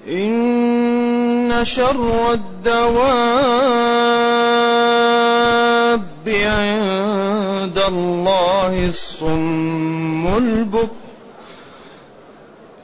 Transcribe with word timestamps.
إن 0.08 1.60
شر 1.62 2.32
الدواب 2.32 3.10
عند 6.28 7.78
الله 7.88 8.88
الصم 8.88 10.36
البكم 10.36 10.99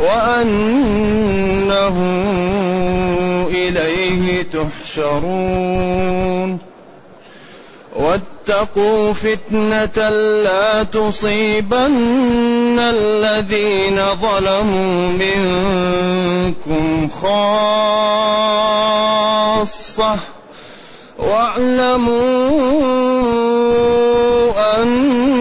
وأنه 0.00 1.96
إليه 3.48 4.42
تحشرون. 4.42 6.58
واتقوا 7.96 9.12
فتنة 9.12 10.08
لا 10.44 10.82
تصيبن 10.82 12.78
الذين 12.78 14.00
ظلموا 14.22 15.08
منكم 15.08 17.08
خاصة. 17.08 17.30
واعلموا 21.18 22.50
أن 24.82 25.39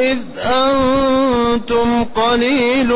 إذ 0.00 0.18
أنتم 0.38 2.04
قليل 2.04 2.94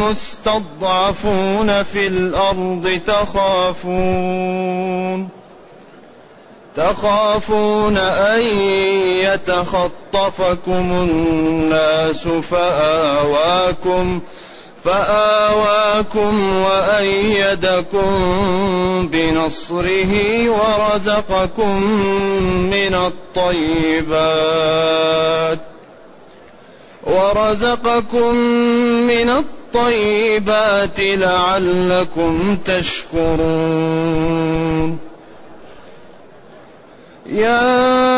مستضعفون 0.00 1.82
في 1.82 2.06
الأرض 2.06 3.00
تخافون. 3.06 4.58
تخافون 6.76 7.96
أن 7.96 8.40
يتخطفكم 9.24 10.90
الناس 10.92 12.28
فآواكم 12.28 14.20
فآواكم 14.88 16.62
وأيدكم 16.62 18.08
بنصره 19.12 20.12
ورزقكم 20.50 21.82
من 22.70 22.94
الطيبات 23.36 24.48
ورزقكم 27.06 28.34
من 29.06 29.30
الطيبات 29.30 31.00
لعلكم 31.00 32.56
تشكرون 32.64 33.38
يا 37.26 38.08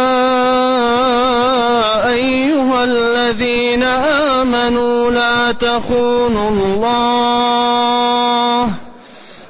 أيها 2.12 2.84
الذين 2.84 3.82
آمنوا 3.82 5.10
لا 5.10 5.52
تخونوا 5.52 6.50
الله. 6.50 6.90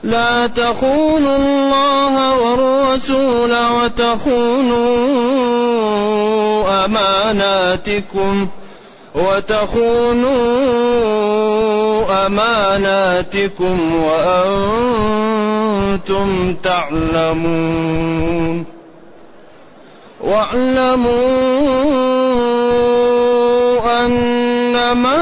لا 0.04 0.47
تخونوا 0.47 1.37
الله 1.37 2.41
والرسول 2.41 3.56
وتخونوا 3.82 5.15
أماناتكم. 6.84 8.49
وتخونوا 9.15 10.37
أماناتكم 12.26 13.78
وأنتم 15.97 16.54
تعلمون. 16.62 18.65
واعلموا 20.20 22.09
أنما 23.99 25.21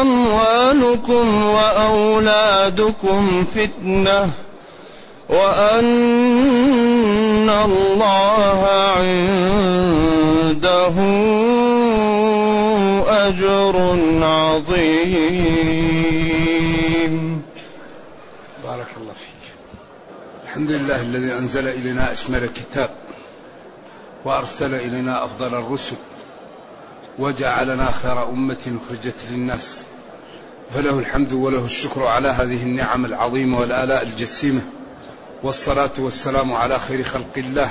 أموالكم 0.00 1.44
وأولادكم 1.44 3.44
فتنة 3.54 4.30
وأن 5.28 5.88
الله 7.50 8.66
عنده 8.96 10.94
أجر 13.26 13.76
عظيم. 14.22 15.58
بارك 18.64 18.86
الله 19.00 19.12
فيك. 19.12 19.44
الحمد 20.44 20.70
لله 20.70 21.00
الذي 21.00 21.32
أنزل 21.38 21.68
إلينا 21.68 22.12
أشمل 22.12 22.44
الكتاب 22.44 22.90
وأرسل 24.24 24.74
إلينا 24.74 25.24
أفضل 25.24 25.54
الرسل. 25.54 25.96
وجعلنا 27.18 27.90
خير 27.90 28.28
أمة 28.28 28.78
أخرجت 28.82 29.14
للناس. 29.30 29.84
فله 30.74 30.98
الحمد 30.98 31.32
وله 31.32 31.64
الشكر 31.64 32.06
على 32.06 32.28
هذه 32.28 32.62
النعم 32.62 33.04
العظيمة 33.04 33.60
والآلاء 33.60 34.02
الجسيمة. 34.02 34.60
والصلاة 35.42 35.90
والسلام 35.98 36.52
على 36.52 36.78
خير 36.78 37.02
خلق 37.02 37.32
الله 37.36 37.70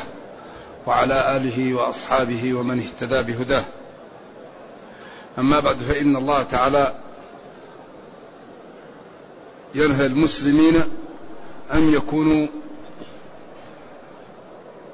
وعلى 0.88 1.38
آله 1.38 1.74
وأصحابه 1.74 2.54
ومن 2.54 2.80
اهتدى 2.80 3.22
بهداه. 3.22 3.64
أما 5.40 5.60
بعد 5.60 5.78
فإن 5.78 6.16
الله 6.16 6.44
تعالى 6.44 6.96
ينهى 9.76 10.06
المسلمين 10.06 10.76
أن 11.74 11.94
يكونوا 11.94 12.48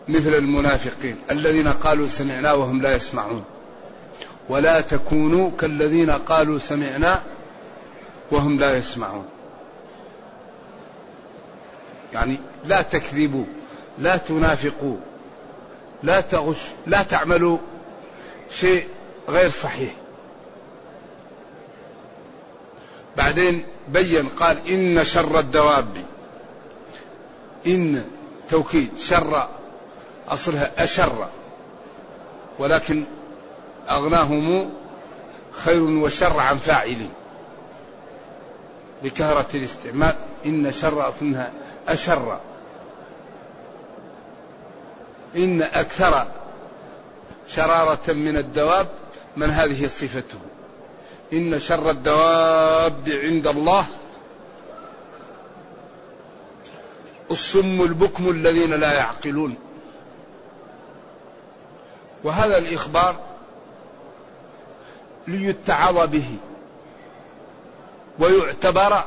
مثل 0.08 0.34
المنافقين 0.34 1.16
الذين 1.31 1.68
قالوا 1.68 2.08
سمعنا 2.08 2.53
وهم 2.53 2.81
لا 2.81 2.96
يسمعون. 2.96 3.44
ولا 4.50 4.81
تكونوا 4.81 5.52
كالذين 5.59 6.09
قالوا 6.09 6.59
سمعنا 6.59 7.22
وهم 8.31 8.59
لا 8.59 8.78
يسمعون. 8.78 9.26
يعني 12.13 12.40
لا 12.66 12.81
تكذبوا 12.81 13.45
لا 14.00 14.18
تنافقوا 14.18 14.98
لا 16.04 16.22
تغش 16.22 16.62
لا 16.88 17.04
تعملوا 17.04 17.57
شيء 18.50 18.88
غير 19.30 19.50
صحيح. 19.50 19.94
بعدين 23.18 23.66
بين 23.88 24.28
قال 24.30 24.68
إن 24.68 25.04
شر 25.04 25.39
الدواب 25.39 26.06
إن 27.68 28.06
توكيد 28.50 28.98
شر 28.98 29.48
أصلها 30.30 30.72
أشر 30.84 31.28
ولكن 32.60 33.04
أغناهم 33.89 34.69
خير 35.51 35.81
وشر 35.83 36.39
عن 36.39 36.57
فاعل. 36.57 37.07
بكثرة 39.03 39.47
الاستعمال. 39.53 40.15
إن 40.45 40.71
شر 40.71 41.09
أصلها 41.09 41.51
أشر. 41.88 42.39
إن 45.35 45.62
أكثر 45.62 46.27
شرارة 47.47 48.13
من 48.13 48.38
الدواب 48.38 48.88
من 49.38 49.50
هذه 49.50 49.88
صفته. 49.88 50.39
إن 51.33 51.59
شر 51.59 51.89
الدواب 51.89 53.09
عند 53.09 53.47
الله. 53.47 53.86
الصم 57.31 57.81
البكم 57.81 58.29
الذين 58.29 58.74
لا 58.74 58.94
يعقلون. 58.94 59.56
وهذا 62.24 62.57
الإخبار 62.57 63.32
ليتعظ 65.28 66.10
به 66.10 66.38
ويعتبر 68.20 69.04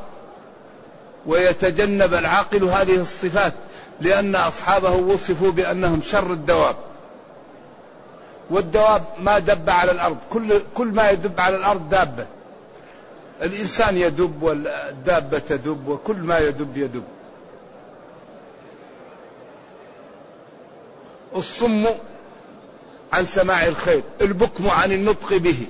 ويتجنب 1.25 2.13
العاقل 2.13 2.63
هذه 2.63 2.95
الصفات 2.95 3.53
لأن 4.01 4.35
أصحابه 4.35 4.91
وصفوا 4.91 5.51
بأنهم 5.51 6.01
شر 6.01 6.33
الدواب. 6.33 6.75
والدواب 8.49 9.03
ما 9.19 9.39
دب 9.39 9.69
على 9.69 9.91
الأرض 9.91 10.17
كل, 10.29 10.61
كل 10.73 10.87
ما 10.87 11.09
يدب 11.09 11.39
على 11.39 11.55
الأرض 11.55 11.89
دابة. 11.89 12.25
الإنسان 13.41 13.97
يدب 13.97 14.43
والدابة 14.43 15.39
تدب 15.39 15.87
وكل 15.87 16.15
ما 16.17 16.39
يدب 16.39 16.77
يدب. 16.77 17.03
الصم 21.35 21.85
عن 23.13 23.25
سماع 23.25 23.67
الخير 23.67 24.03
البكم 24.21 24.69
عن 24.69 24.91
النطق 24.91 25.37
به. 25.37 25.67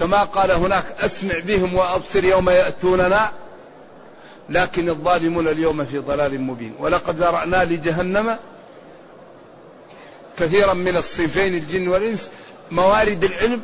كما 0.00 0.24
قال 0.24 0.50
هناك 0.50 0.84
أسمع 1.00 1.38
بهم 1.38 1.74
وأبصر 1.74 2.24
يوم 2.24 2.50
يأتوننا 2.50 3.32
لكن 4.48 4.88
الظالمون 4.88 5.48
اليوم 5.48 5.84
في 5.84 5.98
ضلال 5.98 6.40
مبين. 6.40 6.74
ولقد 6.78 7.16
ذرأنا 7.16 7.64
لجهنم 7.64 8.38
كثيرا 10.38 10.74
من 10.74 10.96
الصنفين 10.96 11.54
الجن 11.54 11.88
والإنس 11.88 12.30
موارد 12.70 13.24
العلم 13.24 13.62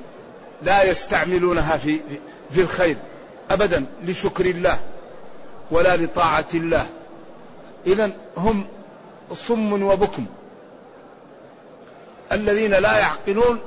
لا 0.62 0.82
يستعملونها 0.82 1.76
في 1.76 2.00
في 2.50 2.60
الخير 2.60 2.96
ابدا 3.50 3.86
لشكر 4.04 4.46
الله 4.46 4.78
ولا 5.70 5.96
لطاعة 5.96 6.48
الله. 6.54 6.86
اذا 7.86 8.12
هم 8.36 8.66
صم 9.34 9.82
وبكم. 9.82 10.26
الذين 12.32 12.70
لا 12.70 12.98
يعقلون 12.98 13.60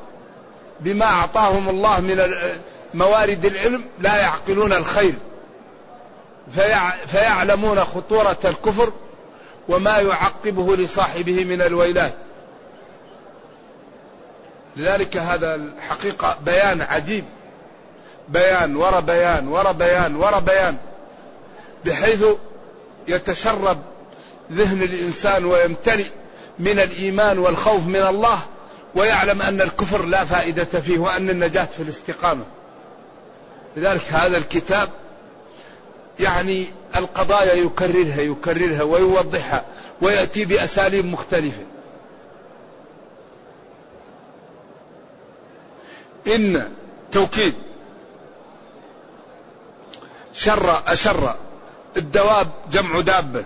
بما 0.79 1.05
أعطاهم 1.05 1.69
الله 1.69 1.99
من 1.99 2.33
موارد 2.93 3.45
العلم 3.45 3.85
لا 3.99 4.17
يعقلون 4.17 4.73
الخير. 4.73 5.13
فيعلمون 7.07 7.79
خطورة 7.79 8.37
الكفر 8.45 8.91
وما 9.69 9.99
يعقبه 9.99 10.75
لصاحبه 10.75 11.45
من 11.45 11.61
الويلات. 11.61 12.13
لذلك 14.77 15.17
هذا 15.17 15.55
الحقيقة 15.55 16.37
بيان 16.45 16.81
عجيب. 16.81 17.25
بيان 18.29 18.75
ورا 18.75 18.99
بيان 18.99 19.47
ورا 19.47 19.71
بيان 19.71 20.15
ورا 20.15 20.39
بيان. 20.39 20.77
بحيث 21.85 22.25
يتشرب 23.07 23.79
ذهن 24.51 24.83
الإنسان 24.83 25.45
ويمتلئ 25.45 26.05
من 26.59 26.79
الإيمان 26.79 27.39
والخوف 27.39 27.85
من 27.85 27.95
الله 27.95 28.39
ويعلم 28.95 29.41
أن 29.41 29.61
الكفر 29.61 30.05
لا 30.05 30.25
فائدة 30.25 30.81
فيه 30.81 30.99
وأن 30.99 31.29
النجاة 31.29 31.65
في 31.65 31.83
الاستقامة. 31.83 32.45
لذلك 33.77 34.03
هذا 34.09 34.37
الكتاب 34.37 34.89
يعني 36.19 36.65
القضايا 36.95 37.53
يكررها 37.53 38.21
يكررها 38.21 38.83
ويوضحها 38.83 39.65
ويأتي 40.01 40.45
بأساليب 40.45 41.05
مختلفة. 41.05 41.63
إن 46.27 46.71
توكيد 47.11 47.53
شر 50.33 50.83
أشر 50.87 51.35
الدواب 51.97 52.47
جمع 52.71 52.99
دابة 52.99 53.45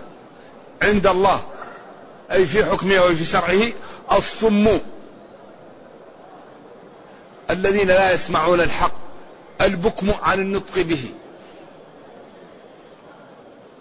عند 0.82 1.06
الله 1.06 1.44
أي 2.32 2.46
في 2.46 2.64
حكمه 2.64 3.04
وفي 3.04 3.24
شرعه 3.24 3.72
الصم 4.12 4.78
الذين 7.50 7.88
لا 7.88 8.12
يسمعون 8.12 8.60
الحق 8.60 8.92
البكم 9.60 10.10
عن 10.22 10.40
النطق 10.40 10.82
به. 10.82 11.10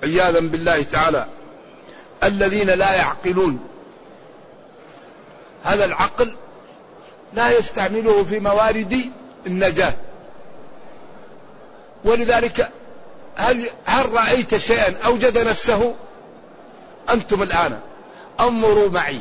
عياذا 0.04 0.40
بالله 0.40 0.84
تعالى. 0.84 1.28
الذين 2.24 2.70
لا 2.70 2.94
يعقلون. 2.94 3.60
هذا 5.64 5.86
العقل 5.86 6.36
لا 7.34 7.58
يستعمله 7.58 8.24
في 8.24 8.40
موارد 8.40 9.12
النجاة. 9.48 9.94
ولذلك 12.06 12.72
هل 13.36 13.70
هل 13.86 14.14
رأيت 14.14 14.58
شيئا 14.58 14.96
أوجد 15.06 15.38
نفسه؟ 15.38 15.96
أنتم 17.10 17.44
الآن. 17.44 17.80
انظروا 18.40 18.90
معي. 18.90 19.20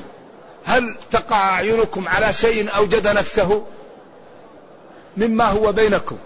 هل 0.64 0.96
تقع 1.10 1.36
أعينكم 1.36 2.08
على 2.08 2.32
شيء 2.32 2.76
أوجد 2.76 3.06
نفسه؟ 3.08 3.64
مما 5.17 5.44
هو 5.44 5.73
بينكم. 5.73 6.17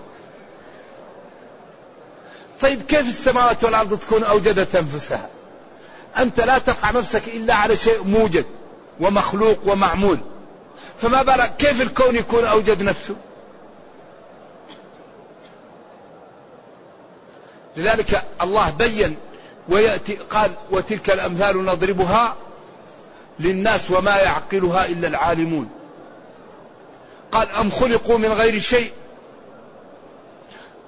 طيب 2.61 2.83
كيف 2.83 3.09
السماوات 3.09 3.65
والأرض 3.65 3.99
تكون 3.99 4.25
أوجدت 4.25 4.77
أنفسها؟ 4.77 5.29
أنت 6.19 6.41
لا 6.41 6.59
تقع 6.59 6.91
نفسك 6.91 7.29
إلا 7.29 7.55
على 7.55 7.77
شيء 7.77 8.05
موجد 8.05 8.45
ومخلوق 9.01 9.59
ومعمول. 9.67 10.19
فما 11.03 11.23
بالك 11.23 11.57
كيف 11.57 11.83
الكون 11.83 12.17
يكون 12.17 12.45
أوجد 12.45 12.83
نفسه؟ 12.83 13.17
لذلك 17.77 18.25
الله 18.43 18.71
بين 18.71 19.17
ويأتي 19.69 20.15
قال 20.15 20.51
وتلك 20.71 21.11
الأمثال 21.11 21.65
نضربها 21.65 22.37
للناس 23.41 23.91
وما 23.91 24.17
يعقلها 24.17 24.87
إلا 24.87 25.09
العالمون. 25.09 25.76
قال 27.37 27.51
أم 27.51 27.71
خلقوا 27.71 28.19
من 28.19 28.33
غير 28.33 28.59
شيء؟ 28.59 28.93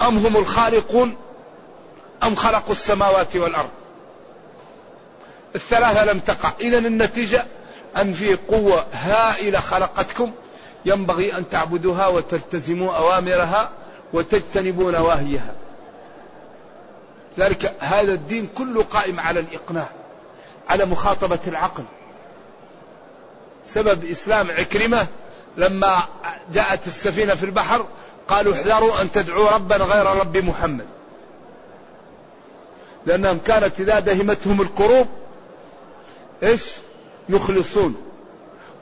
أم 0.03 0.27
هم 0.27 0.37
الخالقون؟ 0.37 1.17
أم 2.23 2.35
خلقوا 2.35 2.73
السماوات 2.73 3.37
والأرض؟ 3.37 3.71
الثلاثة 5.55 6.13
لم 6.13 6.21
تقع. 6.21 6.53
إذا 6.61 6.79
النتيجة 6.79 7.47
أن 7.97 8.13
في 8.13 8.35
قوة 8.35 8.87
هائلة 8.93 9.61
خلقتكم 9.61 10.33
ينبغي 10.85 11.37
أن 11.37 11.49
تعبدوها 11.49 12.07
وتلتزموا 12.07 12.97
أوامرها 12.97 13.71
وتجتنبوا 14.13 14.93
نواهيها. 14.93 15.55
ذلك 17.39 17.75
هذا 17.81 18.13
الدين 18.13 18.49
كله 18.55 18.83
قائم 18.83 19.21
على 19.21 19.41
الإقناع 19.41 19.89
على 20.69 20.85
مخاطبة 20.85 21.41
العقل. 21.47 21.85
سبب 23.67 24.05
إسلام 24.05 24.51
عكرمة 24.51 25.07
لما 25.57 25.99
جاءت 26.53 26.87
السفينة 26.87 27.35
في 27.35 27.47
البحر 27.47 27.87
قالوا 28.29 28.55
احذروا 28.55 29.03
أن 29.03 29.13
تدعوا 29.13 29.51
ربا 29.51 29.77
غير 29.77 30.07
رب 30.07 30.37
محمد. 30.37 30.87
لأنهم 33.07 33.39
كانت 33.47 33.81
إذا 33.81 33.99
دهمتهم 33.99 34.61
الكروب 34.61 35.07
إيش؟ 36.43 36.63
يخلصون. 37.29 37.95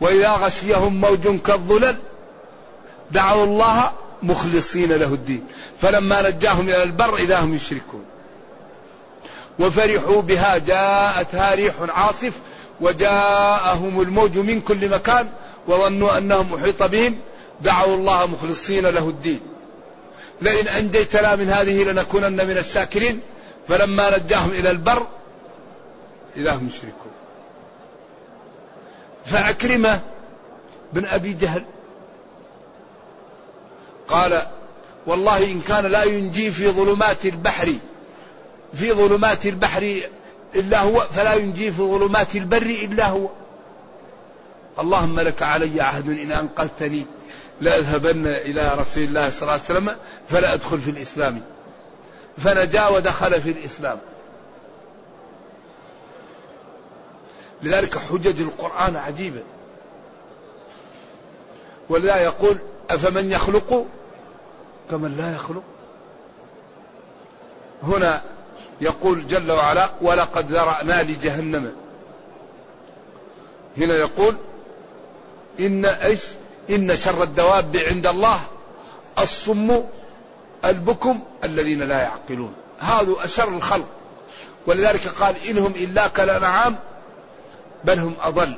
وإذا 0.01 0.31
غشيهم 0.31 1.01
موج 1.01 1.41
كالظلل 1.41 1.97
دعوا 3.11 3.45
الله 3.45 3.93
مخلصين 4.23 4.93
له 4.93 5.07
الدين. 5.07 5.47
فلما 5.81 6.31
نجاهم 6.31 6.69
إلى 6.69 6.83
البر 6.83 7.17
إذا 7.17 7.41
هم 7.41 7.55
يشركون. 7.55 8.05
وفرحوا 9.59 10.23
بها 10.23 10.59
جاءتها 10.59 11.55
ريح 11.55 11.75
عاصف 11.81 12.33
وجاءهم 12.81 14.01
الموج 14.01 14.39
من 14.39 14.61
كل 14.61 14.89
مكان 14.89 15.29
وظنوا 15.69 16.19
أنهم 16.19 16.55
أحيط 16.55 16.83
بهم. 16.83 17.19
دعوا 17.61 17.97
الله 17.97 18.27
مخلصين 18.27 18.87
له 18.87 19.09
الدين. 19.09 19.41
لئن 20.43 20.69
أنجيتنا 20.69 21.37
من 21.37 21.51
هذه 21.51 21.85
لنكونن 21.85 22.47
من 22.47 22.59
الشاكرين. 22.59 23.21
فلما 23.69 24.19
نجاهم 24.19 24.51
إلى 24.51 24.71
البر 24.71 25.07
إذا 26.37 26.55
هم 26.55 26.69
يشركون 26.69 27.13
فأكرمة 29.25 30.01
بن 30.93 31.05
أبي 31.05 31.33
جهل 31.33 31.65
قال 34.09 34.43
والله 35.07 35.53
إن 35.53 35.61
كان 35.61 35.87
لا 35.87 36.05
ينجي 36.05 36.51
في 36.51 36.69
ظلمات 36.69 37.27
البحر 37.27 37.75
في 38.75 38.93
ظلمات 38.93 39.47
البحر 39.47 40.01
إلا 40.55 40.81
هو 40.81 41.01
فلا 41.01 41.35
ينجي 41.35 41.73
في 41.73 41.83
ظلمات 41.83 42.37
البر 42.37 42.67
إلا 42.67 43.07
هو. 43.09 43.29
اللهم 44.79 45.21
لك 45.21 45.43
علي 45.43 45.81
عهد 45.81 46.09
إن 46.09 46.33
أنقذتني. 46.33 47.07
لأذهبن 47.61 48.27
إلى 48.27 48.75
رسول 48.79 49.03
الله 49.03 49.31
صلى 49.31 49.43
الله 49.43 49.53
عليه 49.53 49.63
وسلم 49.63 49.97
فلا 50.29 50.55
أدخل 50.55 50.79
في 50.81 50.91
الإسلام. 50.91 51.43
فنجا 52.39 52.89
ودخل 52.89 53.41
في 53.41 53.51
الإسلام. 53.51 53.99
لذلك 57.63 57.99
حجج 57.99 58.41
القرآن 58.41 58.97
عجيبة 58.97 59.43
ولذا 61.89 62.17
يقول 62.17 62.59
أفمن 62.91 63.31
يخلق 63.31 63.87
كمن 64.91 65.17
لا 65.17 65.35
يخلق. 65.35 65.63
هنا 67.83 68.23
يقول 68.81 69.27
جل 69.27 69.53
وعلا 69.53 69.89
ولقد 70.01 70.53
ذرأنا 70.53 71.03
لجهنم. 71.03 71.73
هنا 73.79 73.95
يقول 73.95 74.37
إن 75.61 75.85
إيش 75.85 76.21
إن 76.71 76.97
شر 76.97 77.23
الدواب 77.23 77.77
عند 77.77 78.07
الله 78.07 78.41
الصم 79.19 79.83
البكم 80.65 81.21
الذين 81.45 81.83
لا 81.83 82.03
يعقلون. 82.03 82.55
هذا 82.79 83.15
أشر 83.25 83.49
الخلق. 83.49 83.87
ولذلك 84.67 85.09
قال 85.09 85.37
إنهم 85.37 85.73
إلا 85.77 86.09
كالأنعام 86.09 86.79
بل 87.85 87.99
هم 87.99 88.15
أضل. 88.23 88.57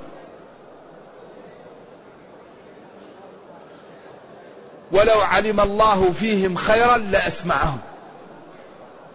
ولو 4.92 5.20
علم 5.20 5.60
الله 5.60 6.12
فيهم 6.12 6.56
خيرا 6.56 6.96
لأسمعهم. 6.96 7.78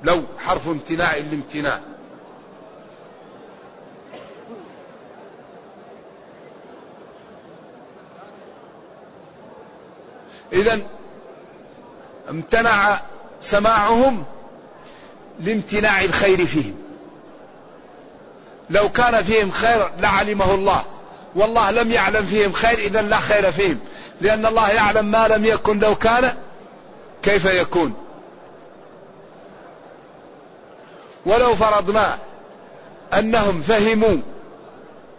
لو 0.04 0.24
حرف 0.40 0.68
امتناع 0.68 1.18
الامتناع 1.18 1.80
إذا 10.54 10.80
امتنع 12.30 13.00
سماعهم 13.40 14.24
لامتناع 15.40 16.04
الخير 16.04 16.46
فيهم. 16.46 16.76
لو 18.70 18.90
كان 18.90 19.24
فيهم 19.24 19.52
خير 19.52 19.90
لعلمه 20.00 20.54
الله. 20.54 20.84
والله 21.36 21.72
لم 21.72 21.92
يعلم 21.92 22.26
فيهم 22.26 22.54
خير 22.54 22.78
إذا 22.78 23.02
لا 23.02 23.20
خير 23.20 23.52
فيهم. 23.52 23.80
لأن 24.22 24.46
الله 24.46 24.70
يعلم 24.72 25.06
ما 25.06 25.28
لم 25.28 25.46
يكن 25.46 25.80
لو 25.80 25.96
كان 25.96 26.38
كيف 27.24 27.46
يكون. 27.46 27.94
ولو 31.26 31.56
فرضنا 31.56 32.18
أنهم 33.14 33.62
فهموا 33.62 34.18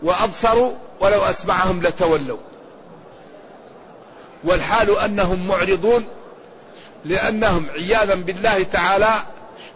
وأبصروا 0.02 0.72
ولو 1.00 1.22
أسمعهم 1.22 1.82
لتولوا. 1.82 2.38
والحال 4.44 4.98
أنهم 4.98 5.48
معرضون 5.48 6.04
لأنهم 7.04 7.66
عياذا 7.70 8.14
بالله 8.14 8.62
تعالى 8.62 9.12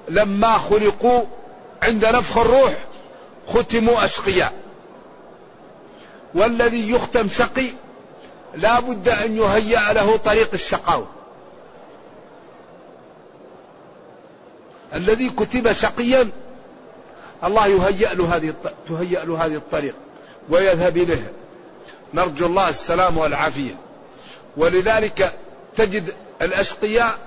لما 0.08 0.58
خلقوا 0.58 1.24
عند 1.82 2.04
نفخ 2.04 2.38
الروح 2.38 2.84
ختموا 3.48 4.04
أشقياء. 4.04 4.52
والذي 6.34 6.90
يختم 6.90 7.28
شقي 7.28 7.66
لا 8.54 8.80
بد 8.80 9.08
أن 9.08 9.36
يهيأ 9.36 9.92
له 9.92 10.16
طريق 10.16 10.50
الشقاوة. 10.54 11.06
الذي 14.94 15.30
كتب 15.30 15.72
شقيا 15.72 16.28
الله 17.44 17.66
يهيأ 17.66 18.14
له 18.14 18.36
هذه 18.36 18.54
تهيأ 18.88 19.24
له 19.24 19.44
هذه 19.46 19.54
الطريق 19.54 19.94
ويذهب 20.50 20.96
إليها 20.96 21.30
نرجو 22.14 22.46
الله 22.46 22.68
السلام 22.68 23.18
والعافية. 23.18 23.87
ولذلك 24.58 25.34
تجد 25.76 26.14
الأشقياء 26.42 27.18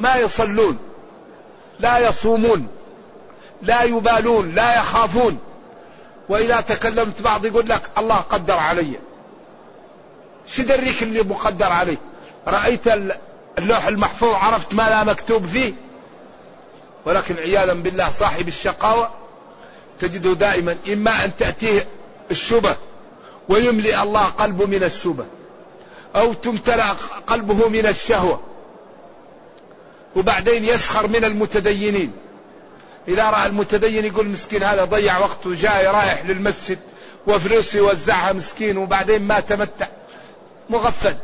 ما 0.00 0.16
يصلون 0.16 0.78
لا 1.80 1.98
يصومون 1.98 2.68
لا 3.62 3.82
يبالون 3.82 4.50
لا 4.50 4.80
يخافون. 4.80 5.38
وإذا 6.28 6.60
تكلمت 6.60 7.22
بعض 7.22 7.44
يقول 7.44 7.68
لك 7.68 7.90
الله 7.98 8.16
قدر 8.16 8.54
علي. 8.54 8.98
شو 10.46 10.62
دريك 10.62 11.02
اللي 11.02 11.22
مقدر 11.22 11.72
عليه 11.72 11.96
رأيت 12.48 12.86
اللوح 13.58 13.86
المحفوظ 13.86 14.34
عرفت 14.34 14.74
ما 14.74 14.82
لا 14.82 15.04
مكتوب 15.04 15.46
فيه؟ 15.46 15.72
ولكن 17.04 17.36
عياذا 17.36 17.72
بالله 17.72 18.10
صاحب 18.10 18.48
الشقاوة 18.48 19.10
تجده 20.00 20.32
دائما 20.32 20.76
إما 20.92 21.24
أن 21.24 21.36
تأتيه 21.36 21.86
الشبه 22.30 22.76
ويملئ 23.48 24.02
الله 24.02 24.24
قلبه 24.24 24.66
من 24.66 24.84
الشبه. 24.84 25.24
أو 26.16 26.32
تمتلأ 26.32 26.92
قلبه 27.26 27.68
من 27.68 27.86
الشهوة 27.86 28.40
وبعدين 30.16 30.64
يسخر 30.64 31.06
من 31.06 31.24
المتدينين. 31.24 32.12
إذا 33.08 33.30
رأى 33.30 33.46
المتدين 33.46 34.04
يقول 34.04 34.28
مسكين 34.28 34.62
هذا 34.62 34.84
ضيع 34.84 35.18
وقته 35.18 35.54
جاي 35.54 35.86
رايح 35.86 36.24
للمسجد 36.24 36.78
وفلوس 37.26 37.74
يوزعها 37.74 38.32
مسكين 38.32 38.78
وبعدين 38.78 39.22
ما 39.22 39.40
تمتع. 39.40 39.86
مغفل. 40.70 41.16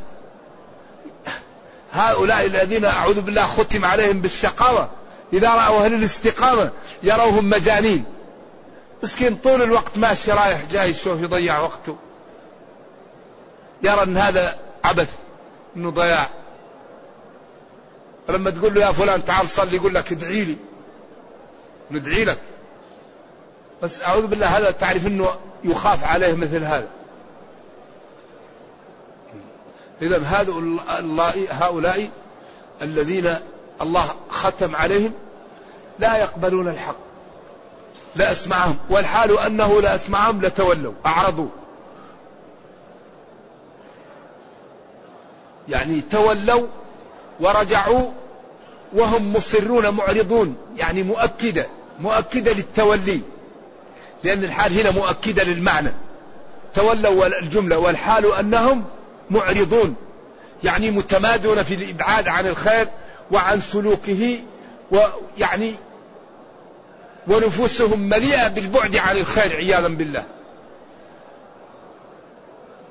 هؤلاء 1.93 2.47
الذين 2.47 2.85
أعوذ 2.85 3.21
بالله 3.21 3.47
ختم 3.47 3.85
عليهم 3.85 4.21
بالشقاوة. 4.21 4.91
إذا 5.33 5.49
رأوا 5.49 5.85
أهل 5.85 5.95
الاستقامة 5.95 6.71
يروهم 7.03 7.49
مجانين. 7.49 8.05
مسكين 9.03 9.37
طول 9.37 9.63
الوقت 9.63 9.99
ماشي 9.99 10.33
رايح 10.33 10.63
جاي 10.73 10.95
شوف 10.95 11.21
يضيع 11.21 11.59
وقته. 11.59 11.97
يرى 13.83 14.03
أن 14.03 14.17
هذا 14.17 14.70
عبث 14.85 15.09
إنه 15.77 15.91
ضياع. 15.91 16.29
لما 18.29 18.51
تقول 18.51 18.75
له 18.75 18.81
يا 18.81 18.93
فلان 18.93 19.25
تعال 19.25 19.49
صلي 19.49 19.77
يقول 19.77 19.95
لك 19.95 20.13
ادعي 20.13 20.45
لي. 20.45 20.57
ندعي 21.91 22.25
لك. 22.25 22.39
بس 23.83 24.03
أعوذ 24.03 24.27
بالله 24.27 24.47
هذا 24.47 24.71
تعرف 24.71 25.07
إنه 25.07 25.29
يخاف 25.65 26.05
عليه 26.05 26.35
مثل 26.35 26.65
هذا. 26.65 26.89
إذا 30.03 30.23
هؤلاء 30.25 31.47
هؤلاء 31.51 32.11
الذين 32.83 33.37
الله 33.83 34.15
ختم 34.29 34.77
عليهم 34.77 35.13
لا 35.99 36.17
يقبلون 36.17 36.69
الحق 36.69 36.97
لا 38.17 38.33
أسمعهم. 38.33 38.77
والحال 38.91 39.39
أنه 39.39 39.81
لا 39.81 39.95
أسمعهم 39.95 40.43
لتولوا 40.43 40.93
أعرضوا. 41.07 41.49
يعني 45.71 46.01
تولوا 46.01 46.67
ورجعوا 47.41 48.11
وهم 48.93 49.33
مصرون 49.33 49.89
معرضون 49.89 50.57
يعني 50.77 51.03
مؤكدة 51.03 51.67
مؤكدة 52.01 52.53
للتولي. 52.53 53.21
لأن 54.25 54.45
الحال 54.45 54.81
هنا 54.81 54.91
مؤكدة 54.91 55.45
للمعنى. 55.45 55.93
تولوا 56.75 57.27
الجملة 57.27 57.79
والحال 57.79 58.35
أنهم 58.35 58.85
معرضون 59.31 59.97
يعني 60.65 60.91
متمادون 60.91 61.63
في 61.63 61.75
الإبعاد 61.75 62.29
عن 62.29 62.47
الخير 62.47 62.89
وعن 63.31 63.61
سلوكه 63.61 64.39
ويعني 64.93 65.75
ونفوسهم 67.29 68.01
مليئة 68.01 68.49
بالبعد 68.49 68.97
عن 68.97 69.17
الخير 69.17 69.57
عياذا 69.57 69.89
بالله. 69.89 70.25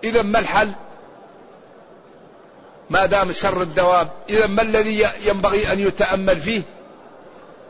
إذا 0.04 0.22
ما 0.22 0.40
الحل؟ 0.40 0.76
ما 2.90 3.06
دام 3.06 3.32
شر 3.32 3.62
الدواب 3.62 4.10
إذا 4.30 4.48
ما 4.48 4.62
الذي 4.62 5.06
ينبغي 5.22 5.74
أن 5.74 5.80
يتأمل 5.80 6.42
فيه؟ 6.42 6.62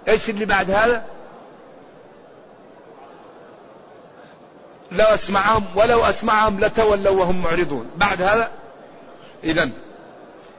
إيش 0.08 0.30
اللي 0.30 0.46
بعد 0.46 0.72
هذا؟ 0.72 1.06
لو 4.92 5.06
أسمعهم 5.06 5.66
ولو 5.76 6.06
أسمعهم 6.06 6.60
لتولوا 6.60 7.20
وهم 7.20 7.42
معرضون. 7.42 7.90
بعد 7.98 8.22
هذا؟ 8.22 8.52
إذا 9.44 9.70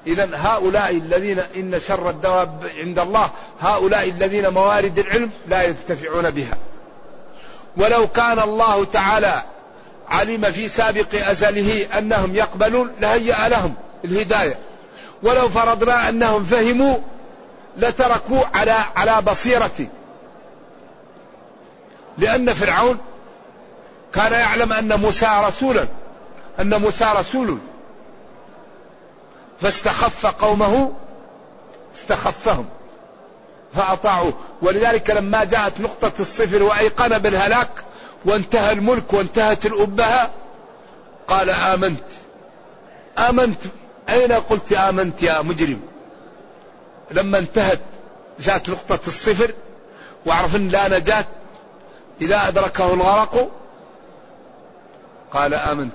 إذا 0.07 0.29
هؤلاء 0.33 0.97
الذين 0.97 1.39
إن 1.39 1.81
شر 1.81 2.11
الدواب 2.11 2.71
عند 2.77 2.99
الله 2.99 3.31
هؤلاء 3.61 4.11
الذين 4.11 4.49
موارد 4.49 4.99
العلم 4.99 5.31
لا 5.49 5.63
ينتفعون 5.63 6.31
بها. 6.31 6.55
ولو 7.77 8.07
كان 8.07 8.39
الله 8.39 8.85
تعالى 8.85 9.43
علم 10.09 10.53
في 10.53 10.69
سابق 10.69 11.29
أزله 11.31 11.99
أنهم 11.99 12.35
يقبلون 12.35 12.93
لهيأ 13.01 13.49
لهم. 13.49 13.75
الهداية. 14.05 14.59
ولو 15.23 15.49
فرضنا 15.49 16.09
أنهم 16.09 16.45
فهموا 16.45 16.97
لتركوا 17.77 18.41
على 18.55 18.77
على 18.97 19.23
بصيرة. 19.23 19.87
لأن 22.19 22.55
فرعون 22.55 22.99
كان 24.13 24.33
يعلم 24.33 24.73
أن 24.73 25.01
موسى 25.01 25.29
رسولا 25.47 25.87
أن 26.61 26.81
موسى 26.81 27.13
رسول. 27.17 27.59
فاستخف 29.61 30.27
قومه 30.27 30.93
استخفهم 31.95 32.67
فأطاعوه. 33.73 34.33
ولذلك 34.63 35.11
لما 35.11 35.45
جاءت 35.45 35.81
نقطة 35.81 36.13
الصفر 36.21 36.63
وأيقن 36.63 37.19
بالهلاك 37.19 37.71
وانتهى 38.25 38.73
الملك 38.73 39.13
وانتهت 39.13 39.67
الأبهة 39.67 40.31
قال 41.29 41.51
آمنت. 41.51 42.05
آمنت 43.19 43.61
أين 44.11 44.33
قلت 44.33 44.73
آمنت 44.73 45.23
يا 45.23 45.43
مجرم؟ 45.43 45.81
لما 47.11 47.39
انتهت 47.39 47.81
جاءت 48.41 48.71
نقطة 48.71 48.99
الصفر 49.07 49.55
وعرف 50.27 50.57
أن 50.57 50.69
لا 50.69 50.99
نجاة 50.99 51.25
إذا 52.21 52.49
أدركه 52.49 52.95
الغرق. 52.95 53.51
قال 55.33 55.55
آمنت. 55.55 55.93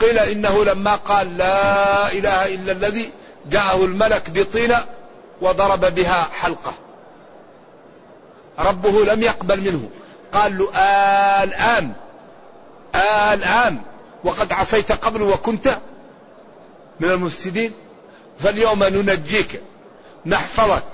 قيل 0.00 0.18
إنه 0.18 0.64
لما 0.64 0.94
قال 0.94 1.36
لا 1.36 2.12
إله 2.12 2.54
إلا 2.54 2.72
الذي 2.72 3.10
جاءه 3.50 3.84
الملك 3.84 4.30
بطينة 4.30 4.86
وضرب 5.40 5.80
بها 5.94 6.28
حلقة. 6.32 6.72
ربه 8.58 9.04
لم 9.04 9.22
يقبل 9.22 9.60
منه. 9.60 9.88
قال 10.32 10.58
له 10.58 10.70
الآن 11.42 11.92
الآن 13.34 13.78
وقد 14.24 14.52
عصيت 14.52 14.92
قبل 14.92 15.22
وكنت 15.22 15.78
من 17.00 17.10
المفسدين 17.10 17.72
فاليوم 18.38 18.84
ننجيك 18.84 19.60
نحفظك 20.26 20.84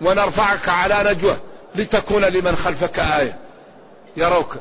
ونرفعك 0.00 0.68
على 0.68 1.14
نجوة 1.14 1.36
لتكون 1.74 2.24
لمن 2.24 2.56
خلفك 2.56 2.98
آية. 2.98 3.38
يروك. 4.16 4.56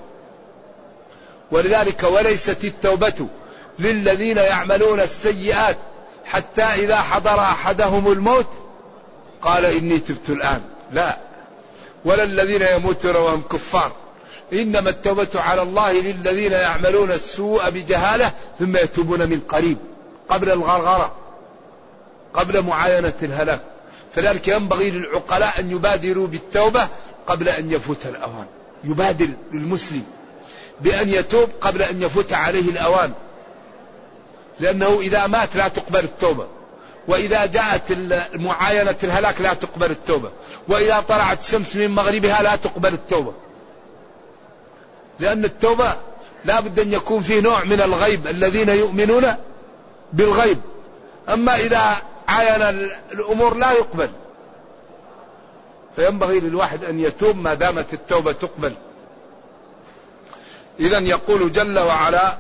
ولذلك 1.51 2.03
وليست 2.03 2.63
التوبة 2.63 3.27
للذين 3.79 4.37
يعملون 4.37 4.99
السيئات 4.99 5.77
حتى 6.25 6.63
إذا 6.63 6.95
حضر 6.95 7.39
أحدهم 7.39 8.11
الموت 8.11 8.47
قال 9.41 9.65
إني 9.65 9.99
تبت 9.99 10.29
الآن. 10.29 10.61
لا. 10.91 11.17
ولا 12.05 12.23
الذين 12.23 12.61
يموتون 12.61 13.15
وهم 13.15 13.41
كفار. 13.41 13.91
إنما 14.53 14.89
التوبة 14.89 15.29
على 15.35 15.61
الله 15.61 15.91
للذين 15.91 16.51
يعملون 16.51 17.11
السوء 17.11 17.69
بجهالة 17.69 18.31
ثم 18.59 18.77
يتوبون 18.77 19.29
من 19.29 19.39
قريب. 19.39 19.77
قبل 20.29 20.49
الغرغرة 20.51 21.11
قبل 22.33 22.61
معاينة 22.61 23.13
الهلاك. 23.23 23.61
فذلك 24.15 24.47
ينبغي 24.47 24.91
للعقلاء 24.91 25.59
أن 25.59 25.71
يبادروا 25.71 26.27
بالتوبة 26.27 26.87
قبل 27.27 27.49
أن 27.49 27.71
يفوت 27.71 28.05
الأوان. 28.05 28.45
يبادر 28.83 29.29
المسلم 29.53 30.03
بأن 30.81 31.09
يتوب 31.09 31.49
قبل 31.61 31.81
أن 31.81 32.01
يفوت 32.01 32.33
عليه 32.33 32.71
الأوان. 32.71 33.13
لأنه 34.59 34.99
إذا 34.99 35.27
مات 35.27 35.55
لا 35.55 35.67
تقبل 35.67 35.99
التوبة. 35.99 36.47
وإذا 37.07 37.45
جاءت 37.45 37.91
معاينة 38.33 38.95
الهلاك 39.03 39.41
لا 39.41 39.53
تقبل 39.53 39.91
التوبة. 39.91 40.31
وإذا 40.67 40.99
طلعت 40.99 41.43
الشمس 41.43 41.75
من 41.75 41.91
مغربها 41.91 42.41
لا 42.43 42.55
تقبل 42.55 42.93
التوبة. 42.93 43.33
لأن 45.19 45.45
التوبة 45.45 45.95
لا 46.45 46.59
بد 46.59 46.79
أن 46.79 46.93
يكون 46.93 47.21
فيه 47.21 47.41
نوع 47.41 47.63
من 47.63 47.81
الغيب 47.81 48.27
الذين 48.27 48.69
يؤمنون 48.69 49.35
بالغيب. 50.13 50.57
أما 51.29 51.55
إذا 51.55 52.01
عاين 52.27 52.89
الأمور 53.11 53.55
لا 53.55 53.71
يقبل. 53.71 54.09
فينبغي 55.95 56.39
للواحد 56.39 56.83
أن 56.83 56.99
يتوب 56.99 57.37
ما 57.37 57.53
دامت 57.53 57.93
التوبة 57.93 58.31
تقبل. 58.31 58.73
إذا 60.79 60.99
يقول 60.99 61.51
جل 61.51 61.79
وعلا 61.79 62.37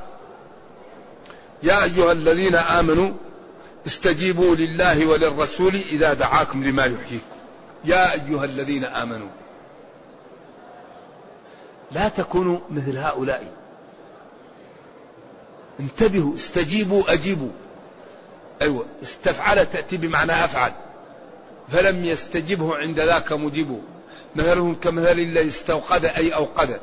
يا 1.63 1.83
أيها 1.83 2.11
الذين 2.11 2.55
آمنوا 2.55 3.11
استجيبوا 3.87 4.55
لله 4.55 5.07
وللرسول 5.07 5.75
إذا 5.91 6.13
دعاكم 6.13 6.63
لما 6.63 6.85
يحييكم. 6.85 7.25
يا 7.85 8.13
أيها 8.13 8.45
الذين 8.45 8.85
آمنوا. 8.85 9.29
لا 11.91 12.09
تكونوا 12.09 12.59
مثل 12.69 12.97
هؤلاء. 12.97 13.58
انتبهوا 15.79 16.35
استجيبوا 16.35 17.13
أجيبوا. 17.13 17.51
أيوة 18.61 18.85
استفعل 19.03 19.65
تأتي 19.65 19.97
بمعنى 19.97 20.31
أفعل. 20.31 20.71
فلم 21.69 22.05
يستجبه 22.05 22.75
عند 22.75 22.99
ذاك 22.99 23.31
مجيبه. 23.31 23.79
مثلهم 24.35 24.75
كمثل 24.75 25.19
الذي 25.19 25.47
استوقد 25.47 26.05
أي 26.05 26.35
أوقد. 26.35 26.79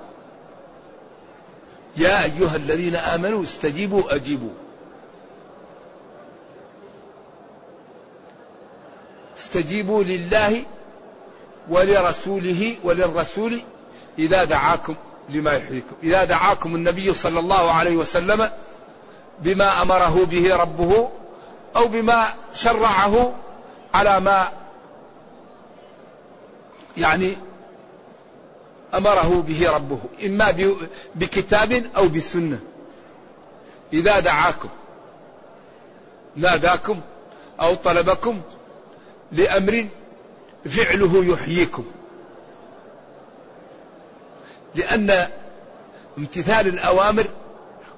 يا 1.96 2.24
أيها 2.24 2.56
الذين 2.56 2.96
آمنوا 2.96 3.42
استجيبوا 3.42 4.14
أجيبوا. 4.14 4.50
استجيبوا 9.38 10.04
لله 10.04 10.64
ولرسوله 11.68 12.76
وللرسول 12.84 13.60
إذا 14.18 14.44
دعاكم 14.44 14.96
لما 15.28 15.52
يحييكم. 15.52 15.96
إذا 16.02 16.24
دعاكم 16.24 16.74
النبي 16.74 17.14
صلى 17.14 17.38
الله 17.40 17.70
عليه 17.70 17.96
وسلم 17.96 18.50
بما 19.40 19.82
أمره 19.82 20.24
به 20.24 20.56
ربه 20.56 21.08
أو 21.76 21.88
بما 21.88 22.26
شرعه 22.54 23.34
على 23.94 24.20
ما 24.20 24.52
يعني 26.96 27.36
أمره 28.94 29.44
به 29.48 29.70
ربه 29.70 29.98
إما 30.26 30.54
بكتاب 31.14 31.84
أو 31.96 32.08
بسنة. 32.08 32.58
إذا 33.92 34.20
دعاكم 34.20 34.68
ناداكم 36.36 37.00
أو 37.60 37.74
طلبكم 37.74 38.40
لأمر 39.32 39.86
فعله 40.64 41.24
يحييكم. 41.24 41.84
لأن 44.74 45.28
امتثال 46.18 46.66
الأوامر 46.66 47.24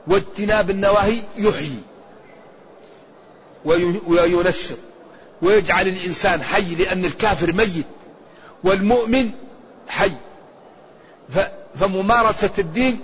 واجتناب 0.06 0.70
النواهي 0.70 1.22
يحيي 1.36 1.82
وينشط 4.06 4.78
ويجعل 5.42 5.88
الإنسان 5.88 6.42
حي 6.42 6.74
لأن 6.74 7.04
الكافر 7.04 7.52
ميت 7.52 7.86
والمؤمن 8.64 9.30
حي. 9.88 10.12
فممارسة 11.74 12.50
الدين 12.58 13.00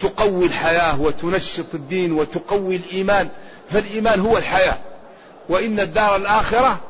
تقوي 0.00 0.46
الحياة 0.46 1.00
وتنشط 1.00 1.74
الدين 1.74 2.12
وتقوي 2.12 2.76
الإيمان. 2.76 3.28
فالإيمان 3.70 4.20
هو 4.20 4.38
الحياة. 4.38 4.78
وإن 5.48 5.80
الدار 5.80 6.16
الآخرة 6.16 6.80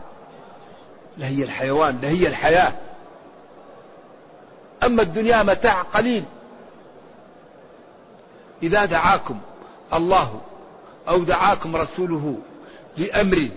لهي 1.18 1.44
الحيوان 1.44 1.98
لهي 2.02 2.26
الحياة. 2.26 2.72
أما 4.84 5.02
الدنيا 5.02 5.42
متاع 5.42 5.82
قليل. 5.82 6.24
إذا 8.62 8.84
دعاكم 8.84 9.38
الله 9.94 10.40
أو 11.08 11.18
دعاكم 11.18 11.76
رسوله 11.76 12.36
لأمر 12.96 13.48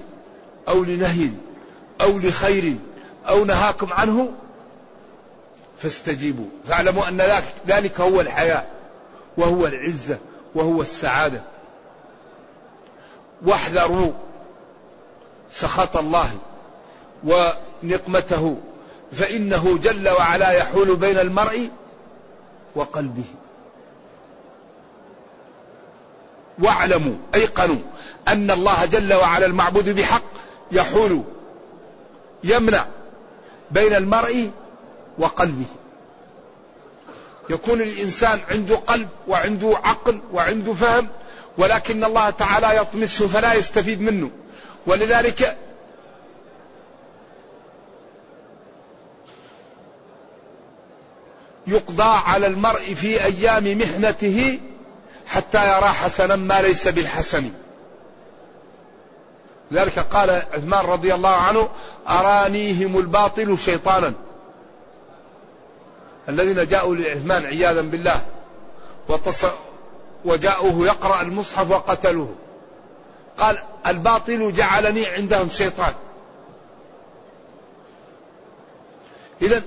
أو 0.67 0.83
لنهي 0.83 1.29
أو 2.01 2.17
لخير 2.17 2.75
أو 3.29 3.45
نهاكم 3.45 3.93
عنه 3.93 4.31
فاستجيبوا. 5.77 6.47
فاعلموا 6.65 7.07
أن 7.07 7.21
ذلك 7.67 8.01
هو 8.01 8.21
الحياة 8.21 8.65
وهو 9.37 9.67
العزة 9.67 10.17
وهو 10.55 10.81
السعادة. 10.81 11.43
واحذروا 13.45 14.11
سخط 15.51 15.97
الله 15.97 16.31
ونقمته 17.23 18.57
فإنه 19.11 19.77
جل 19.77 20.09
وعلا 20.09 20.51
يحول 20.51 20.95
بين 20.95 21.17
المرء 21.17 21.69
وقلبه. 22.75 23.25
واعلموا 26.59 27.15
أيقنوا 27.35 27.79
أن 28.27 28.51
الله 28.51 28.85
جل 28.85 29.13
وعلا 29.13 29.45
المعبود 29.45 29.89
بحق 29.89 30.23
يحول 30.71 31.23
يمنع 32.43 32.85
بين 33.71 33.95
المرء 33.95 34.49
وقلبه. 35.17 35.65
يكون 37.49 37.81
الإنسان 37.81 38.39
عنده 38.51 38.75
قلب 38.75 39.09
وعنده 39.27 39.77
عقل 39.83 40.19
وعنده 40.33 40.73
فهم 40.73 41.07
ولكن 41.57 42.03
الله 42.03 42.29
تعالى 42.29 42.77
يطمسه 42.77 43.27
فلا 43.27 43.53
يستفيد 43.53 44.01
منه. 44.01 44.31
ولذلك 44.87 45.57
يقضى 51.67 52.19
على 52.25 52.47
المرء 52.47 52.93
في 52.93 53.23
أيام 53.23 53.77
محنته 53.77 54.59
حتى 55.27 55.77
يرى 55.77 55.87
حسنا 55.87 56.35
ما 56.35 56.61
ليس 56.61 56.87
بالحسن. 56.87 57.51
لذلك 59.71 59.99
قال 59.99 60.29
عثمان 60.29 60.85
رضي 60.85 61.13
الله 61.13 61.35
عنه 61.35 61.69
أرانيهم 62.09 62.97
الباطل 62.97 63.57
شيطانا. 63.57 64.13
الذين 66.29 66.67
جاءوا 66.67 66.95
لعثمان 66.95 67.45
عياذا 67.45 67.81
بالله 67.81 68.21
وتص... 69.09 69.45
وجاءوه 70.25 70.85
يقرأ 70.85 71.21
المصحف 71.21 71.71
وقتلوه. 71.71 72.35
قال 73.37 73.63
الباطل 73.87 74.53
جعلني 74.53 75.05
عندهم 75.05 75.49
شيطان. 75.49 75.93
إذا 79.41 79.61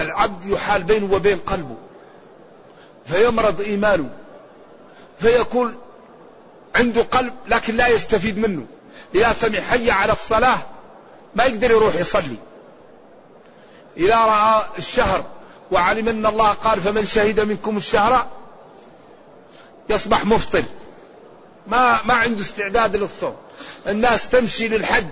العبد 0.00 0.46
يحال 0.46 0.82
بينه 0.82 1.14
وبين 1.14 1.38
قلبه 1.38 1.76
فيمرض 3.04 3.60
إيمانه. 3.60 4.10
فيكون 5.20 5.76
عنده 6.76 7.02
قلب 7.02 7.34
لكن 7.46 7.76
لا 7.76 7.88
يستفيد 7.88 8.38
منه. 8.38 8.66
إذا 9.14 9.32
سمع 9.32 9.60
حي 9.60 9.90
على 9.90 10.12
الصلاة 10.12 10.58
ما 11.34 11.44
يقدر 11.44 11.70
يروح 11.70 11.94
يصلي. 11.94 12.36
إذا 13.96 14.16
رأى 14.16 14.64
الشهر 14.78 15.24
وعلم 15.72 16.08
أن 16.08 16.26
الله 16.26 16.48
قال 16.48 16.80
فمن 16.80 17.06
شهد 17.06 17.40
منكم 17.40 17.76
الشهر 17.76 18.26
يصبح 19.90 20.24
مفطر. 20.24 20.62
ما 21.66 22.02
ما 22.02 22.14
عنده 22.14 22.40
استعداد 22.40 22.96
للصوم. 22.96 23.36
الناس 23.86 24.28
تمشي 24.28 24.68
للحج 24.68 25.06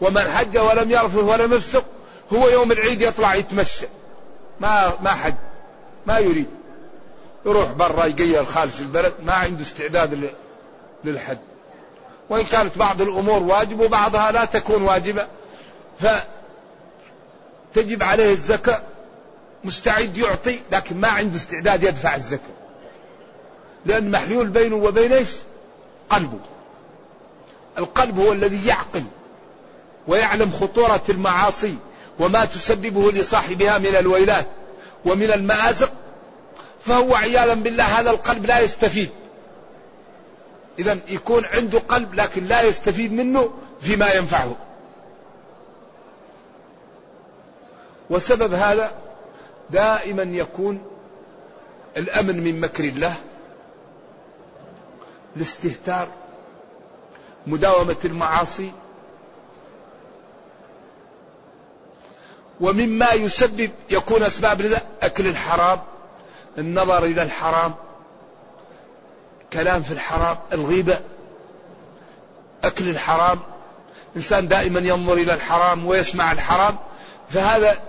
ومن 0.00 0.22
حج 0.22 0.58
ولم 0.58 0.90
يرفث 0.90 1.22
ولم 1.22 1.52
يفسق 1.52 1.84
هو 2.32 2.48
يوم 2.48 2.72
العيد 2.72 3.02
يطلع 3.02 3.34
يتمشى. 3.34 3.86
ما 4.60 4.92
ما 5.02 5.10
حد 5.10 5.36
ما 6.06 6.18
يريد. 6.18 6.63
يروح 7.46 7.72
برا 7.72 8.04
يقيل 8.04 8.46
خارج 8.46 8.72
البلد 8.80 9.14
ما 9.22 9.32
عنده 9.32 9.62
استعداد 9.62 10.30
للحد. 11.04 11.38
وإن 12.30 12.44
كانت 12.44 12.78
بعض 12.78 13.02
الأمور 13.02 13.42
واجب 13.42 13.80
وبعضها 13.80 14.32
لا 14.32 14.44
تكون 14.44 14.82
واجبة 14.82 15.26
فتجب 17.72 18.02
عليه 18.02 18.32
الزكاة 18.32 18.82
مستعد 19.64 20.18
يعطي 20.18 20.60
لكن 20.72 21.00
ما 21.00 21.08
عنده 21.08 21.36
استعداد 21.36 21.82
يدفع 21.82 22.14
الزكاة. 22.14 22.54
لأن 23.86 24.10
محلول 24.10 24.48
بينه 24.48 24.76
وبين 24.76 25.12
إيش؟ 25.12 25.28
قلبه. 26.10 26.38
القلب 27.78 28.18
هو 28.18 28.32
الذي 28.32 28.66
يعقل 28.66 29.04
ويعلم 30.08 30.52
خطورة 30.52 31.02
المعاصي 31.08 31.74
وما 32.18 32.44
تسببه 32.44 33.12
لصاحبها 33.12 33.78
من 33.78 33.96
الويلات 33.96 34.46
ومن 35.04 35.32
المآزق 35.32 35.92
فهو 36.86 37.14
عياذا 37.14 37.54
بالله 37.54 37.84
هذا 37.84 38.10
القلب 38.10 38.46
لا 38.46 38.60
يستفيد. 38.60 39.10
إذا 40.78 40.98
يكون 41.08 41.44
عنده 41.44 41.78
قلب 41.78 42.14
لكن 42.14 42.44
لا 42.44 42.62
يستفيد 42.62 43.12
منه 43.12 43.52
فيما 43.80 44.12
ينفعه. 44.12 44.56
وسبب 48.10 48.54
هذا 48.54 48.92
دائما 49.70 50.22
يكون 50.22 50.82
الأمن 51.96 52.44
من 52.44 52.60
مكر 52.60 52.84
الله 52.84 53.14
الاستهتار 55.36 56.08
مداومة 57.46 57.96
المعاصي 58.04 58.72
ومما 62.60 63.12
يسبب 63.12 63.70
يكون 63.90 64.22
أسباب 64.22 64.80
أكل 65.02 65.26
الحرام. 65.26 65.78
النظر 66.58 67.04
إلى 67.04 67.22
الحرام 67.22 67.74
كلام 69.52 69.82
في 69.82 69.92
الحرام 69.92 70.36
الغيبة 70.52 70.98
أكل 72.64 72.88
الحرام 72.88 73.38
إنسان 74.16 74.48
دائما 74.48 74.80
ينظر 74.80 75.12
إلى 75.12 75.34
الحرام 75.34 75.86
ويسمع 75.86 76.32
الحرام 76.32 76.76
فهذا 77.28 77.82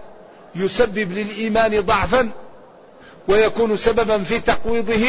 يسبب 0.56 1.12
للإيمان 1.12 1.82
ضعفا 1.82 2.30
ويكون 3.28 3.78
سببا 3.78 4.24
في 4.24 4.40
تقويضه 4.40 5.06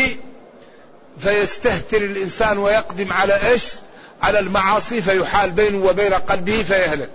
فيستهتر 1.19 1.97
الإنسان 1.97 2.59
ويقدم 2.59 3.13
على 3.13 3.49
إيش؟ 3.51 3.75
على 4.23 4.39
المعاصي 4.39 5.03
فيحال 5.03 5.51
بينه 5.51 5.87
وبين 5.87 6.15
قلبه 6.15 6.63
فيهلك. 6.63 7.11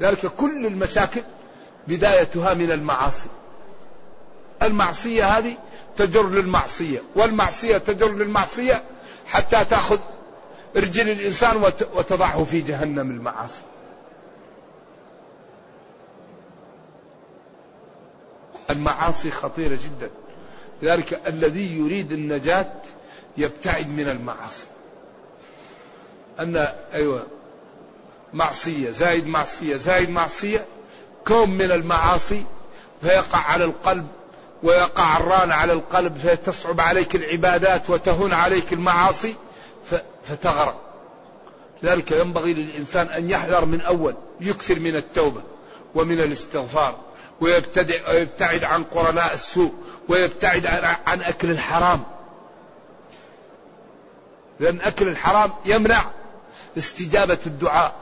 ذلك 0.00 0.26
كل 0.26 0.66
المشاكل 0.66 1.22
بدايتها 1.88 2.54
من 2.54 2.72
المعاصي. 2.72 3.28
المعصية 4.66 5.24
هذه 5.38 5.56
تجر 5.96 6.28
للمعصية 6.28 7.02
والمعصية 7.16 7.78
تجر 7.78 8.14
للمعصية 8.14 8.82
حتى 9.26 9.64
تأخذ 9.64 9.98
رجل 10.76 11.10
الإنسان 11.10 11.56
وتضعه 11.94 12.44
في 12.44 12.60
جهنم 12.60 13.10
المعاصي. 13.10 13.62
المعاصي 18.70 19.30
خطيرة 19.30 19.74
جدا. 19.74 20.10
لذلك 20.82 21.20
الذي 21.26 21.78
يريد 21.78 22.12
النجاة 22.12 22.72
يبتعد 23.36 23.88
من 23.88 24.08
المعاصي. 24.08 24.66
أن 26.40 26.56
أيوة 26.94 27.26
معصية 28.32 28.90
زايد 28.90 29.26
معصية 29.26 29.76
زايد 29.76 30.10
معصية 30.10 30.64
كوم 31.26 31.50
من 31.50 31.70
المعاصي 31.70 32.44
فيقع 33.00 33.38
على 33.38 33.64
القلب 33.64 34.06
ويقع 34.64 35.16
الران 35.16 35.52
على 35.52 35.72
القلب 35.72 36.16
فتصعب 36.18 36.80
عليك 36.80 37.14
العبادات 37.14 37.90
وتهون 37.90 38.32
عليك 38.32 38.72
المعاصي 38.72 39.34
فتغرق. 40.28 40.80
لذلك 41.82 42.12
ينبغي 42.12 42.54
للإنسان 42.54 43.06
أن 43.06 43.30
يحذر 43.30 43.64
من 43.64 43.80
أول 43.80 44.14
يكثر 44.40 44.78
من 44.78 44.96
التوبة 44.96 45.40
ومن 45.94 46.20
الاستغفار 46.20 46.96
ويبتعد 47.40 48.64
عن 48.64 48.84
قرناء 48.84 49.34
السوء 49.34 49.72
ويبتعد 50.08 50.66
عن 51.06 51.22
أكل 51.22 51.50
الحرام. 51.50 52.02
لأن 54.60 54.80
أكل 54.80 55.08
الحرام 55.08 55.52
يمنع 55.64 56.04
استجابة 56.78 57.38
الدعاء. 57.46 57.94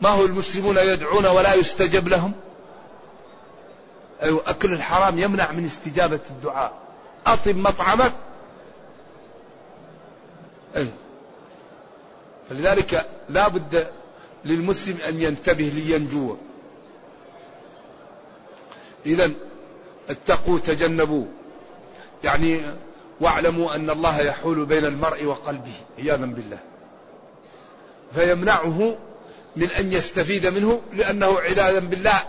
ما 0.00 0.08
هو 0.08 0.24
المسلمون 0.24 0.76
يدعون 0.76 1.26
ولا 1.26 1.54
يستجب 1.54 2.08
لهم؟ 2.08 2.32
أيوة 4.22 4.42
أكل 4.46 4.72
الحرام 4.72 5.18
يمنع 5.18 5.52
من 5.52 5.64
استجابة 5.64 6.20
الدعاء. 6.30 6.72
أطب 7.26 7.56
مطعمك. 7.56 8.12
أيوة. 10.76 10.92
فلذلك 12.50 13.06
لا 13.28 13.48
بد 13.48 13.86
للمسلم 14.44 14.98
أن 15.08 15.22
ينتبه 15.22 15.64
لينجو. 15.64 16.36
إذا 19.06 19.32
اتقوا 20.10 20.58
تجنبوا. 20.58 21.24
يعني 22.24 22.60
واعلموا 23.20 23.74
أن 23.74 23.90
الله 23.90 24.20
يحول 24.20 24.64
بين 24.64 24.84
المرء 24.84 25.24
وقلبه 25.24 25.74
عياذا 25.98 26.26
بالله. 26.26 26.58
فيمنعه 28.14 28.96
من 29.56 29.70
أن 29.70 29.92
يستفيد 29.92 30.46
منه 30.46 30.82
لأنه 30.92 31.38
عياذا 31.38 31.78
بالله 31.78 32.22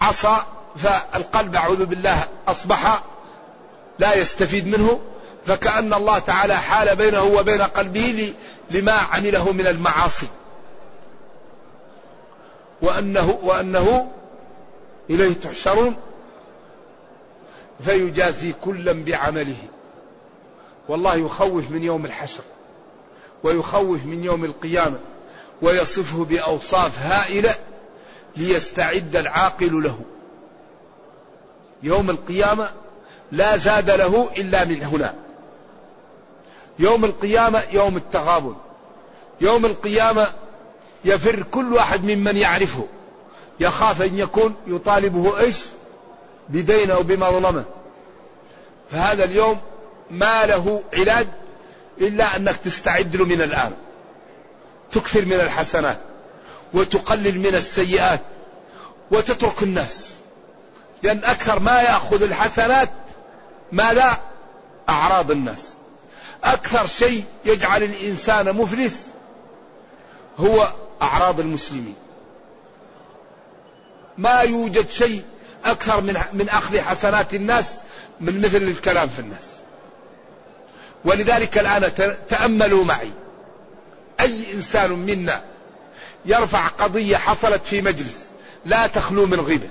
عصى 0.00 0.36
فالقلب 0.76 1.56
أعوذ 1.56 1.84
بالله 1.86 2.28
أصبح 2.48 3.02
لا 3.98 4.14
يستفيد 4.14 4.66
منه 4.66 5.00
فكأن 5.46 5.94
الله 5.94 6.18
تعالى 6.18 6.56
حال 6.56 6.96
بينه 6.96 7.22
وبين 7.24 7.62
قلبه 7.62 8.34
لما 8.70 8.92
عمله 8.92 9.52
من 9.52 9.66
المعاصي. 9.66 10.26
وأنه 12.82 13.38
وأنه 13.42 14.10
إليه 15.10 15.34
تحشرون 15.34 15.96
فيجازي 17.84 18.52
كلا 18.52 18.92
بعمله. 18.92 19.56
والله 20.88 21.14
يخوف 21.14 21.70
من 21.70 21.82
يوم 21.82 22.04
الحشر 22.04 22.42
ويخوف 23.42 24.04
من 24.04 24.24
يوم 24.24 24.44
القيامة 24.44 24.98
ويصفه 25.62 26.24
بأوصاف 26.24 26.98
هائلة 26.98 27.54
ليستعد 28.36 29.16
العاقل 29.16 29.82
له. 29.82 29.98
يوم 31.82 32.10
القيامة 32.10 32.70
لا 33.32 33.56
زاد 33.56 33.90
له 33.90 34.30
إلا 34.36 34.64
من 34.64 34.82
هنا. 34.82 35.14
يوم 36.78 37.04
القيامة 37.04 37.62
يوم 37.72 37.96
التغابن. 37.96 38.54
يوم 39.40 39.66
القيامة 39.66 40.26
يفر 41.04 41.42
كل 41.42 41.72
واحد 41.72 42.04
ممن 42.04 42.36
يعرفه. 42.36 42.86
يخاف 43.60 44.02
أن 44.02 44.18
يكون 44.18 44.54
يطالبه 44.66 45.38
إيش؟ 45.38 45.58
بدين 46.48 46.90
أو 46.90 47.02
بمظلمة 47.02 47.64
فهذا 48.90 49.24
اليوم 49.24 49.58
ما 50.10 50.46
له 50.46 50.82
علاج 50.94 51.26
إلا 52.00 52.36
أنك 52.36 52.56
تستعد 52.56 53.16
له 53.16 53.24
من 53.24 53.42
الآن. 53.42 53.72
تكثر 54.92 55.24
من 55.24 55.32
الحسنات. 55.32 56.09
وتقلل 56.74 57.38
من 57.38 57.54
السيئات 57.54 58.20
وتترك 59.10 59.62
الناس. 59.62 60.14
لأن 61.02 61.18
أكثر 61.24 61.60
ما 61.60 61.80
يأخذ 61.80 62.22
الحسنات 62.22 62.90
ماذا 63.72 64.18
أعراض 64.88 65.30
الناس. 65.30 65.74
أكثر 66.44 66.86
شيء 66.86 67.24
يجعل 67.44 67.82
الإنسان 67.82 68.52
مفلس 68.52 68.94
هو 70.38 70.72
أعراض 71.02 71.40
المسلمين. 71.40 71.94
ما 74.18 74.40
يوجد 74.40 74.90
شيء 74.90 75.24
أكثر 75.64 76.00
من 76.00 76.20
من 76.32 76.48
أخذ 76.48 76.78
حسنات 76.78 77.34
الناس 77.34 77.80
من 78.20 78.40
مثل 78.40 78.62
الكلام 78.62 79.08
في 79.08 79.18
الناس. 79.18 79.56
ولذلك 81.04 81.58
الآن 81.58 81.92
تأملوا 82.28 82.84
معي. 82.84 83.10
أي 84.20 84.54
إنسان 84.54 84.90
منا 84.90 85.49
يرفع 86.24 86.66
قضية 86.66 87.16
حصلت 87.16 87.64
في 87.64 87.80
مجلس 87.80 88.28
لا 88.64 88.86
تخلو 88.86 89.26
من 89.26 89.40
غيبة. 89.40 89.68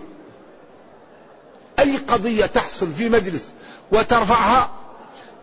أي 1.80 1.98
قضية 1.98 2.46
تحصل 2.46 2.92
في 2.92 3.10
مجلس 3.10 3.48
وترفعها 3.92 4.70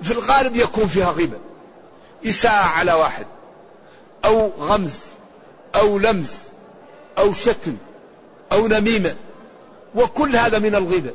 في 0.02 0.10
الغالب 0.10 0.56
يكون 0.56 0.86
فيها 0.86 1.10
غيبة. 1.10 1.38
إساءة 2.26 2.66
على 2.66 2.92
واحد 2.92 3.26
أو 4.24 4.50
غمز 4.58 5.00
أو 5.74 5.98
لمز 5.98 6.32
أو 7.18 7.32
شتم 7.32 7.76
أو 8.52 8.66
نميمة. 8.66 9.16
وكل 9.94 10.36
هذا 10.36 10.58
من 10.58 10.74
الغيبة. 10.74 11.10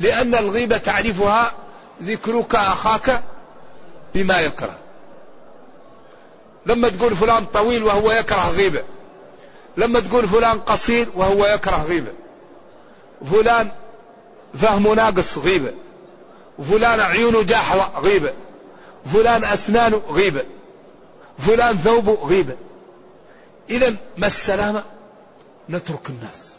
لأن 0.00 0.34
الغيبة 0.34 0.76
تعرفها 0.76 1.52
ذكرك 2.02 2.54
أخاك 2.54 3.22
بما 4.14 4.40
يكره. 4.40 4.78
لما 6.66 6.88
تقول 6.88 7.16
فلان 7.16 7.44
طويل 7.44 7.82
وهو 7.82 8.12
يكره 8.12 8.50
غيبة 8.50 8.82
لما 9.76 10.00
تقول 10.00 10.28
فلان 10.28 10.60
قصير 10.60 11.08
وهو 11.14 11.46
يكره 11.46 11.82
غيبة. 11.82 12.12
فلان 13.32 13.70
فهمه 14.54 14.94
ناقص 14.94 15.38
غيبة. 15.38 15.72
فلان 16.70 17.00
عيونه 17.00 17.42
جاحظة 17.42 17.98
غيبة. 17.98 18.32
فلان 19.12 19.44
أسنانه 19.44 20.02
غيبة. 20.08 20.44
فلان 21.38 21.76
ثوبه 21.76 22.14
غيبة. 22.14 22.56
إذا 23.70 23.96
ما 24.16 24.26
السلامة؟ 24.26 24.84
نترك 25.70 26.10
الناس. 26.10 26.54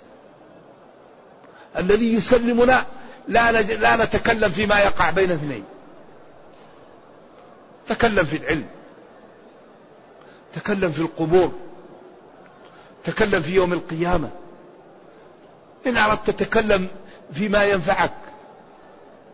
الذي 1.77 2.13
يسلمنا 2.13 2.85
لا, 3.27 3.51
لا 3.61 4.05
نتكلم 4.05 4.51
فيما 4.51 4.79
يقع 4.79 5.09
بين 5.09 5.31
اثنين. 5.31 5.63
تكلم 7.87 8.25
في 8.25 8.37
العلم. 8.37 8.67
تكلم 10.53 10.91
في 10.91 10.99
القبور. 11.01 11.51
تكلم 13.05 13.41
في 13.41 13.55
يوم 13.55 13.73
القيامة. 13.73 14.29
إن 15.87 15.97
أردت 15.97 16.29
تتكلم 16.29 16.87
فيما 17.33 17.63
ينفعك 17.63 18.13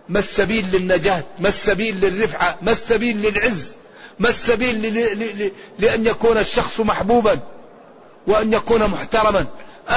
ما 0.09 0.19
السبيل 0.19 0.65
للنجاة 0.71 1.23
ما 1.39 1.47
السبيل 1.47 2.01
للرفعة 2.01 2.57
ما 2.61 2.71
السبيل 2.71 3.21
للعز 3.21 3.75
ما 4.19 4.29
السبيل 4.29 4.93
لأن 5.79 6.05
يكون 6.05 6.37
الشخص 6.37 6.79
محبوبا 6.79 7.39
وأن 8.27 8.53
يكون 8.53 8.87
محترما. 8.87 9.45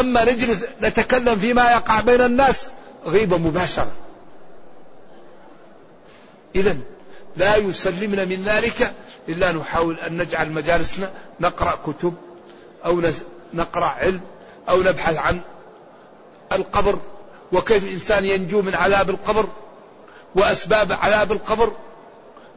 أما 0.01 0.25
نجلس 0.25 0.65
نتكلم 0.83 1.39
فيما 1.39 1.71
يقع 1.73 2.01
بين 2.01 2.21
الناس 2.21 2.73
غيبة 3.07 3.39
مباشرة. 3.39 3.93
إذا 6.57 6.77
لا 7.37 7.57
يسلمنا 7.57 8.25
من 8.25 8.45
ذلك 8.45 8.93
إلا 9.29 9.53
نحاول 9.53 9.99
أن 10.01 10.17
نجعل 10.17 10.53
مجالسنا 10.53 11.11
نقرأ 11.41 11.79
كتب 11.87 12.15
أو 12.85 13.01
نقرأ 13.55 13.87
علم 13.87 14.21
أو 14.69 14.83
نبحث 14.83 15.17
عن 15.17 15.41
القبر 16.53 16.99
وكيف 17.53 17.85
الإنسان 17.85 18.25
ينجو 18.25 18.63
من 18.63 18.75
عذاب 18.75 19.11
القبر 19.11 19.47
وأسباب 20.35 20.93
عذاب 20.93 21.33
القبر 21.33 21.73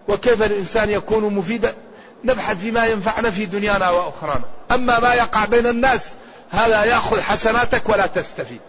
وكيف 0.08 0.44
الإنسان 0.44 0.90
يكون 0.90 1.34
مفيدا 1.34 1.76
نبحث 2.24 2.58
فيما 2.58 2.86
ينفعنا 2.86 3.32
في 3.32 3.46
دنيانا 3.46 3.90
وأخرانا. 3.90 4.46
أما 4.72 5.00
ما 5.00 5.14
يقع 5.14 5.46
بين 5.46 5.68
الناس 5.68 6.16
هذا 6.50 6.84
يأخذ 6.84 7.22
حسناتك 7.22 7.90
ولا 7.90 8.08
تستفيد. 8.08 8.62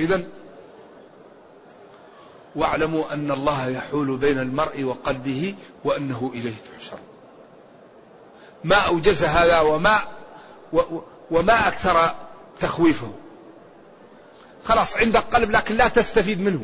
إذا 0.00 0.24
واعلموا 2.56 3.12
أن 3.12 3.30
الله 3.30 3.68
يحول 3.68 4.16
بين 4.16 4.38
المرء 4.38 4.82
وقلبه 4.82 5.54
وأنه 5.84 6.30
إليه 6.34 6.54
تحشر 6.74 6.98
ما 8.64 8.76
أوجز 8.76 9.24
هذا 9.24 9.60
وما 9.60 9.98
وما 11.30 11.68
أكثر 11.68 12.14
تخويفه. 12.60 13.12
خلاص 14.64 14.96
عندك 14.96 15.20
قلب 15.32 15.50
لكن 15.50 15.74
لا 15.74 15.88
تستفيد 15.88 16.40
منه. 16.40 16.62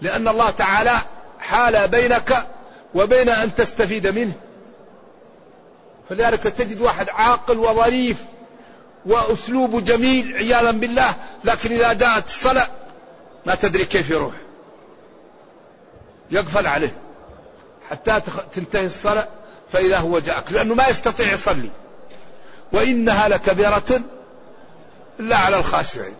لأن 0.00 0.28
الله 0.28 0.50
تعالى 0.50 0.98
حال 1.40 1.88
بينك 1.88 2.46
وبين 2.94 3.28
أن 3.28 3.54
تستفيد 3.54 4.06
منه. 4.06 4.32
فلذلك 6.08 6.42
تجد 6.42 6.80
واحد 6.80 7.08
عاقل 7.10 7.58
وظريف 7.58 8.24
وأسلوبه 9.06 9.80
جميل 9.80 10.36
عياذا 10.36 10.70
بالله 10.70 11.14
لكن 11.44 11.72
إذا 11.72 11.92
جاءت 11.92 12.26
الصلاة 12.26 12.66
ما 13.46 13.54
تدري 13.54 13.84
كيف 13.84 14.10
يروح. 14.10 14.34
يقفل 16.30 16.66
عليه. 16.66 16.96
حتى 17.90 18.20
تنتهي 18.54 18.84
الصلاة 18.86 19.28
فإذا 19.72 19.98
هو 19.98 20.18
جاءك 20.18 20.52
لأنه 20.52 20.74
ما 20.74 20.88
يستطيع 20.88 21.32
يصلي. 21.32 21.70
وإنها 22.72 23.28
لكبيرة 23.28 24.00
إلا 25.20 25.36
على 25.36 25.58
الخاشعين. 25.58 26.16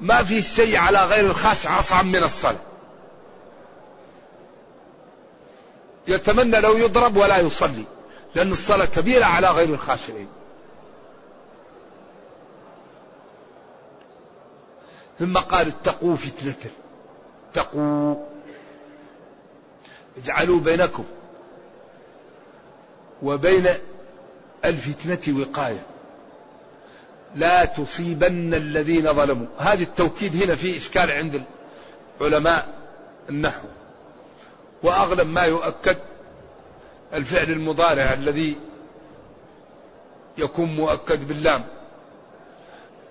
ما 0.00 0.22
في 0.22 0.42
شيء 0.42 0.76
على 0.76 1.04
غير 1.04 1.26
الخاشع 1.26 1.78
أصعب 1.78 2.04
من 2.04 2.22
الصلاة. 2.22 2.56
يتمنى 6.08 6.60
لو 6.60 6.76
يضرب 6.76 7.16
ولا 7.16 7.38
يصلي 7.38 7.84
لأن 8.34 8.52
الصلاة 8.52 8.84
كبيرة 8.84 9.24
على 9.24 9.50
غير 9.50 9.68
الخاشعين. 9.68 10.28
ثم 15.18 15.38
قال 15.38 15.66
اتقوا 15.68 16.16
فتنة 16.16 16.70
اتقوا 17.50 18.14
اجعلوا 20.16 20.60
بينكم 20.60 21.04
وبين 23.22 23.66
الفتنة 24.64 25.40
وقاية. 25.40 25.82
لا 27.34 27.64
تصيبن 27.64 28.54
الذين 28.54 29.12
ظلموا. 29.12 29.46
هذه 29.58 29.82
التوكيد 29.82 30.42
هنا 30.42 30.54
في 30.54 30.76
إشكال 30.76 31.10
عند 31.10 31.42
علماء 32.20 32.68
النحو. 33.28 33.68
وأغلب 34.82 35.28
ما 35.28 35.42
يؤكد 35.42 35.96
الفعل 37.14 37.50
المضارع 37.50 38.12
الذي 38.12 38.56
يكون 40.38 40.76
مؤكد 40.76 41.28
باللام. 41.28 41.64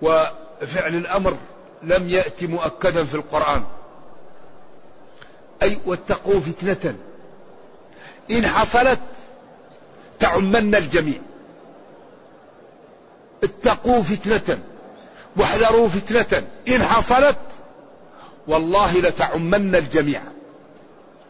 وفعل 0.02 0.94
الأمر 0.94 1.36
لم 1.82 2.08
يأتي 2.08 2.46
مؤكدا 2.46 3.04
في 3.04 3.14
القرآن. 3.14 3.62
أي 5.62 5.78
واتقوا 5.86 6.40
فتنة. 6.40 6.96
إن 8.30 8.46
حصلت 8.46 9.00
تعمن 10.20 10.74
الجميع. 10.74 11.18
اتقوا 13.44 14.02
فتنة 14.02 14.58
واحذروا 15.36 15.88
فتنة. 15.88 16.42
إن 16.68 16.82
حصلت 16.82 17.36
والله 18.48 19.00
لتعمن 19.00 19.76
الجميع. 19.76 20.22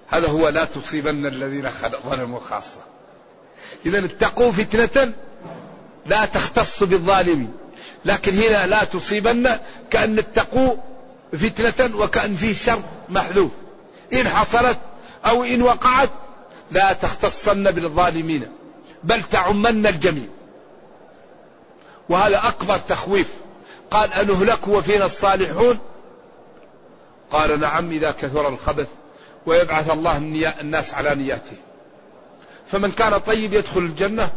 هذا 0.09 0.29
هو 0.29 0.49
لا 0.49 0.65
تصيبن 0.65 1.27
الذين 1.27 1.71
ظلموا 2.07 2.41
خاصة. 2.41 2.81
إذا 3.87 4.05
اتقوا 4.05 4.53
فتنة 4.53 5.13
لا 6.07 6.25
تختص 6.25 6.83
بالظالمين. 6.83 7.53
لكن 8.05 8.39
هنا 8.39 8.67
لا 8.67 8.85
تصيبن 8.85 9.59
كأن 9.91 10.19
اتقوا 10.19 10.77
فتنة 11.33 11.97
وكأن 11.97 12.35
في 12.35 12.55
شر 12.55 12.83
محذوف. 13.09 13.51
إن 14.13 14.29
حصلت 14.29 14.79
أو 15.27 15.45
إن 15.45 15.63
وقعت 15.63 16.11
لا 16.71 16.93
تختصن 16.93 17.63
بالظالمين. 17.63 18.47
بل 19.05 19.23
تعمن 19.23 19.87
الجميع. 19.87 20.29
وهذا 22.09 22.49
أكبر 22.49 22.79
تخويف. 22.79 23.31
قال 23.91 24.13
أنهلك 24.13 24.69
وفينا 24.69 25.05
الصالحون؟ 25.05 25.79
قال 27.31 27.61
نعم 27.61 27.91
إذا 27.91 28.11
كثر 28.11 28.49
الخبث 28.49 28.87
ويبعث 29.47 29.91
الله 29.91 30.17
الناس 30.61 30.95
على 30.95 31.15
نياته. 31.15 31.57
فمن 32.73 32.93
كان 32.93 33.19
طيب 33.19 33.53
يدخل 33.53 33.81
الجنة 33.81 34.31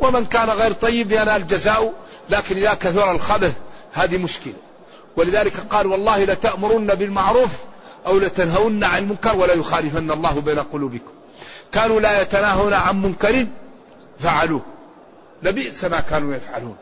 ومن 0.00 0.24
كان 0.24 0.50
غير 0.50 0.72
طيب 0.72 1.12
ينال 1.12 1.46
جزاء 1.46 1.92
لكن 2.30 2.56
إذا 2.56 2.74
كثر 2.74 3.12
الخبث 3.12 3.52
هذه 3.92 4.18
مشكلة. 4.18 4.54
ولذلك 5.16 5.56
قال 5.70 5.86
والله 5.86 6.24
لتأمرن 6.24 6.86
بالمعروف 6.86 7.50
أو 8.06 8.18
لتنهون 8.18 8.84
عن 8.84 9.02
المنكر 9.02 9.36
ولا 9.36 9.54
يخالفن 9.54 10.10
الله 10.10 10.40
بين 10.40 10.58
قلوبكم. 10.58 11.12
كانوا 11.72 12.00
لا 12.00 12.22
يتناهون 12.22 12.72
عن 12.72 13.02
منكر 13.02 13.46
فعلوه. 14.22 14.62
لبئس 15.42 15.84
ما 15.84 16.00
كانوا 16.00 16.34
يفعلون. 16.34 16.76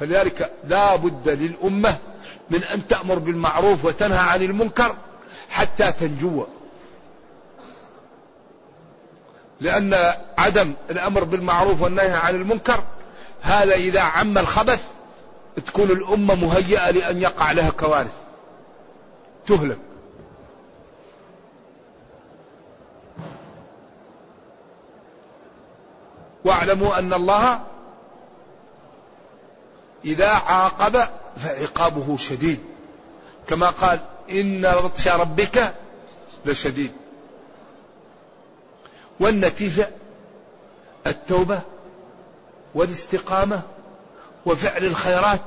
فلذلك 0.00 0.50
لا 0.68 0.96
بد 0.96 1.28
للأمة 1.28 1.96
من 2.50 2.64
أن 2.64 2.88
تأمر 2.88 3.18
بالمعروف 3.18 3.84
وتنهى 3.84 4.18
عن 4.18 4.42
المنكر 4.42 4.96
حتى 5.50 5.92
تنجو. 5.92 6.44
لأن 9.60 9.94
عدم 10.38 10.72
الأمر 10.90 11.24
بالمعروف 11.24 11.82
والنهي 11.82 12.10
عن 12.10 12.34
المنكر 12.34 12.82
هذا 13.42 13.74
إذا 13.74 14.00
عم 14.00 14.38
الخبث 14.38 14.84
تكون 15.66 15.90
الأمة 15.90 16.34
مهيئة 16.34 16.90
لأن 16.90 17.22
يقع 17.22 17.52
لها 17.52 17.70
كوارث. 17.70 18.14
تهلك. 19.46 19.78
واعلموا 26.44 26.98
أن 26.98 27.12
الله 27.12 27.60
إذا 30.04 30.28
عاقب 30.28 31.02
فعقابه 31.36 32.16
شديد. 32.16 32.60
كما 33.46 33.70
قال 33.70 34.00
إن 34.30 34.62
بطش 34.62 35.08
ربك 35.08 35.74
لشديد. 36.46 36.92
والنتيجة 39.20 39.90
التوبة 41.06 41.60
والاستقامة 42.74 43.62
وفعل 44.46 44.84
الخيرات 44.84 45.44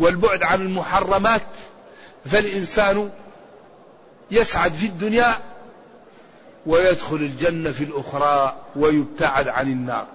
والبعد 0.00 0.42
عن 0.42 0.60
المحرمات. 0.60 1.46
فالإنسان 2.24 3.10
يسعد 4.30 4.72
في 4.72 4.86
الدنيا 4.86 5.38
ويدخل 6.66 7.16
الجنة 7.16 7.70
في 7.72 7.84
الأخرى 7.84 8.56
ويبتعد 8.76 9.48
عن 9.48 9.66
النار. 9.66 10.06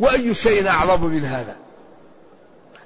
وأي 0.00 0.34
شيء 0.34 0.68
أعظم 0.68 1.04
من 1.04 1.24
هذا؟ 1.24 1.56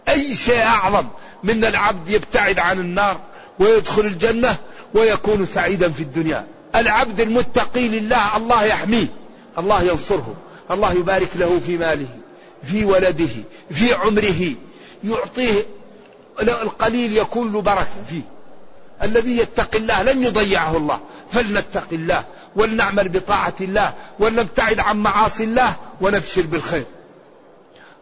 أي 0.09 0.35
شيء 0.35 0.63
أعظم 0.63 1.07
من 1.45 1.65
العبد 1.65 2.11
يبتعد 2.11 2.59
عن 2.59 2.81
النار 2.81 3.21
ويدخل 3.59 4.03
الجنة 4.03 4.57
ويكون 4.95 5.47
سعيدا 5.47 5.91
في 5.93 6.03
الدنيا؟ 6.03 6.47
العبد 6.75 7.21
المتقي 7.21 7.89
لله 7.89 8.37
الله 8.37 8.65
يحميه 8.65 9.07
الله 9.59 9.83
ينصره 9.83 10.35
الله 10.71 10.93
يبارك 10.93 11.29
له 11.37 11.61
في 11.67 11.77
ماله 11.77 12.09
في 12.63 12.85
ولده 12.85 13.29
في 13.71 13.95
عمره 13.95 14.55
يعطيه 15.05 15.67
القليل 16.41 17.17
يكون 17.17 17.53
له 17.53 17.61
بركة 17.61 18.05
فيه. 18.09 18.23
الذي 19.03 19.39
يتقي 19.39 19.79
الله 19.79 20.03
لن 20.03 20.23
يضيعه 20.23 20.77
الله. 20.77 21.01
فلنتق 21.31 21.87
الله 21.93 22.25
ولنعمل 22.57 23.09
بطاعة 23.09 23.55
الله 23.61 23.95
ولنبتعد 24.19 24.81
عن 24.81 24.97
معاصي 24.97 25.45
الله 25.45 25.77
ونبشر 26.01 26.43
بالخير. 26.43 26.85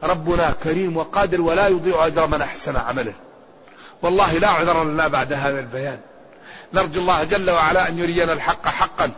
ربنا 0.07 0.55
كريم 0.65 0.97
وقادر 0.97 1.41
ولا 1.41 1.69
يضيع 1.69 2.07
أجر 2.07 2.27
من 2.27 2.43
أحسن 2.43 2.77
عمله. 2.77 3.13
والله 4.03 4.39
لا 4.39 4.49
عذر 4.49 4.85
لنا 4.85 5.09
بعد 5.09 5.33
هذا 5.33 5.61
البيان. 5.61 5.99
نرجو 6.75 7.01
الله 7.01 7.25
جل 7.25 7.51
وعلا 7.51 7.89
أن 7.89 7.99
يرينا 7.99 8.33
الحق 8.33 8.69
حقا 8.69 9.11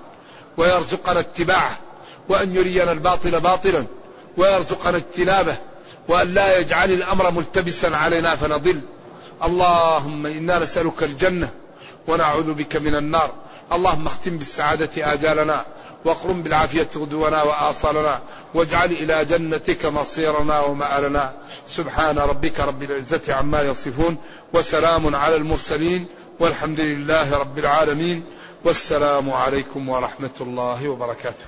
ويرزقنا 0.56 1.20
اتباعه 1.20 1.78
وأن 2.28 2.56
يرينا 2.56 2.92
الباطل 2.92 3.40
باطلا 3.40 3.84
ويرزقنا 4.36 4.96
اجتنابه 4.96 5.56
وأن 6.08 6.34
لا 6.34 6.58
يجعل 6.58 6.90
الأمر 6.90 7.30
ملتبسا 7.30 7.86
علينا 7.86 8.36
فنضل. 8.36 8.80
اللهم 9.44 10.26
إنا 10.26 10.58
نسألك 10.58 11.02
الجنة 11.02 11.48
ونعوذ 12.06 12.52
بك 12.52 12.76
من 12.76 12.94
النار. 12.94 13.30
اللهم 13.72 14.06
اختم 14.06 14.38
بالسعادة 14.38 15.12
آجالنا 15.12 15.64
واقرم 16.04 16.42
بالعافية 16.42 16.88
غدونا 16.96 17.42
وآصالنا 17.42 18.20
واجعل 18.54 18.92
إلى 18.92 19.24
جنتك 19.24 19.86
مصيرنا 19.86 20.60
ومآلنا. 20.60 21.32
سبحان 21.66 22.18
ربك 22.18 22.60
رب 22.60 22.82
العزة 22.82 23.34
عما 23.34 23.62
يصفون 23.62 24.16
وسلام 24.54 25.16
على 25.16 25.36
المرسلين 25.36 26.06
والحمد 26.40 26.80
لله 26.80 27.38
رب 27.38 27.58
العالمين. 27.58 28.24
والسلام 28.64 29.30
عليكم 29.30 29.88
ورحمة 29.88 30.30
الله 30.40 30.88
وبركاته. 30.88 31.46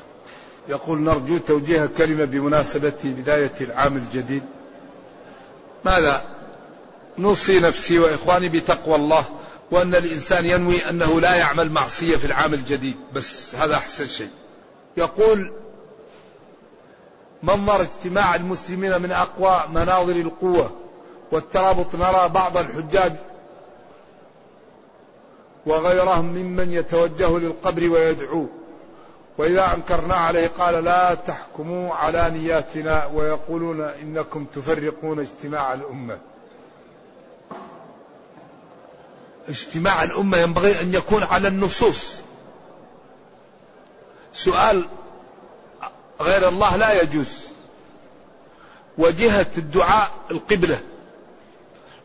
يقول 0.68 1.00
نرجو 1.00 1.38
توجيه 1.38 1.90
كلمة 1.98 2.24
بمناسبة 2.24 3.00
بداية 3.04 3.54
العام 3.60 3.96
الجديد. 3.96 4.42
ماذا؟ 5.84 6.24
نوصي 7.18 7.60
نفسي 7.60 7.98
وإخواني 7.98 8.48
بتقوى 8.48 8.94
الله 8.94 9.24
وأن 9.70 9.94
الإنسان 9.94 10.46
ينوي 10.46 10.88
أنه 10.90 11.20
لا 11.20 11.34
يعمل 11.34 11.72
معصية 11.72 12.16
في 12.16 12.24
العام 12.24 12.54
الجديد. 12.54 12.96
بس 13.12 13.54
هذا 13.54 13.74
أحسن 13.74 14.08
شيء. 14.08 14.30
يقول 14.96 15.52
منظر 17.42 17.80
اجتماع 17.80 18.34
المسلمين 18.34 19.02
من 19.02 19.12
أقوى 19.12 19.60
مناظر 19.74 20.12
القوة 20.12 20.70
والترابط 21.32 21.94
نرى 21.94 22.28
بعض 22.28 22.56
الحجاج 22.56 23.12
وغيرهم 25.66 26.24
ممن 26.24 26.72
يتوجه 26.72 27.38
للقبر 27.38 27.90
ويدعو. 27.90 28.46
وإذا 29.38 29.74
أنكرنا 29.74 30.14
عليه 30.14 30.50
قال 30.58 30.84
لا 30.84 31.14
تحكموا 31.14 31.94
على 31.94 32.30
نياتنا 32.30 33.06
ويقولون 33.06 33.80
إنكم 33.80 34.44
تفرقون 34.44 35.20
اجتماع 35.20 35.74
الأمة. 35.74 36.18
اجتماع 39.48 40.02
الأمة 40.02 40.38
ينبغي 40.38 40.80
أن 40.80 40.94
يكون 40.94 41.22
على 41.22 41.48
النصوص. 41.48 42.16
سؤال 44.44 44.88
غير 46.20 46.48
الله 46.48 46.76
لا 46.76 47.02
يجوز. 47.02 47.28
وجهة 48.98 49.46
الدعاء 49.58 50.10
القبلة. 50.30 50.80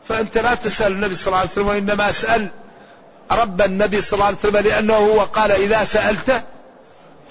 فأنت 0.08 0.38
لا 0.38 0.56
تسأل 0.56 0.92
النبي 0.92 1.16
صلى 1.16 1.28
الله 1.28 1.40
عليه 1.40 1.50
وسلم 1.50 1.68
وإنما 1.68 2.10
أسأل 2.10 2.50
رب 3.32 3.62
النبي 3.62 4.02
صلى 4.02 4.14
الله 4.14 4.26
عليه 4.26 4.38
وسلم 4.38 4.58
لأنه 4.58 4.94
هو 4.94 5.20
قال 5.22 5.52
إذا 5.52 5.84
سألت 5.84 6.44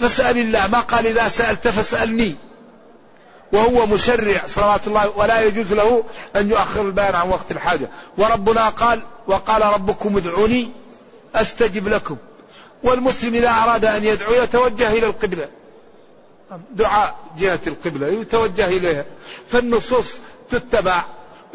فاسأل 0.01 0.39
الله 0.39 0.67
ما 0.67 0.81
قال 0.81 1.07
إذا 1.07 1.29
سألت 1.29 1.69
فاسألني. 1.69 2.37
وهو 3.53 3.87
مشرع 3.87 4.41
صلوات 4.47 4.87
الله 4.87 5.09
ولا 5.17 5.41
يجوز 5.41 5.73
له 5.73 6.05
أن 6.37 6.51
يؤخر 6.51 6.81
البيان 6.81 7.15
عن 7.15 7.29
وقت 7.29 7.51
الحاجة. 7.51 7.89
وربنا 8.19 8.69
قال 8.69 9.03
وقال 9.27 9.63
ربكم 9.63 10.17
ادعوني 10.17 10.71
أستجب 11.35 11.89
لكم. 11.89 12.17
والمسلم 12.85 13.35
إذا 13.35 13.49
أراد 13.49 13.85
أن 13.85 14.05
يدعو 14.05 14.33
يتوجه 14.33 14.93
إلى 14.93 15.07
القبلة. 15.07 15.49
دعاء 16.73 17.17
جهة 17.39 17.61
القبلة 17.67 18.09
يتوجه 18.09 18.67
إليها. 18.67 19.05
فالنصوص 19.51 20.07
تتبع. 20.51 21.05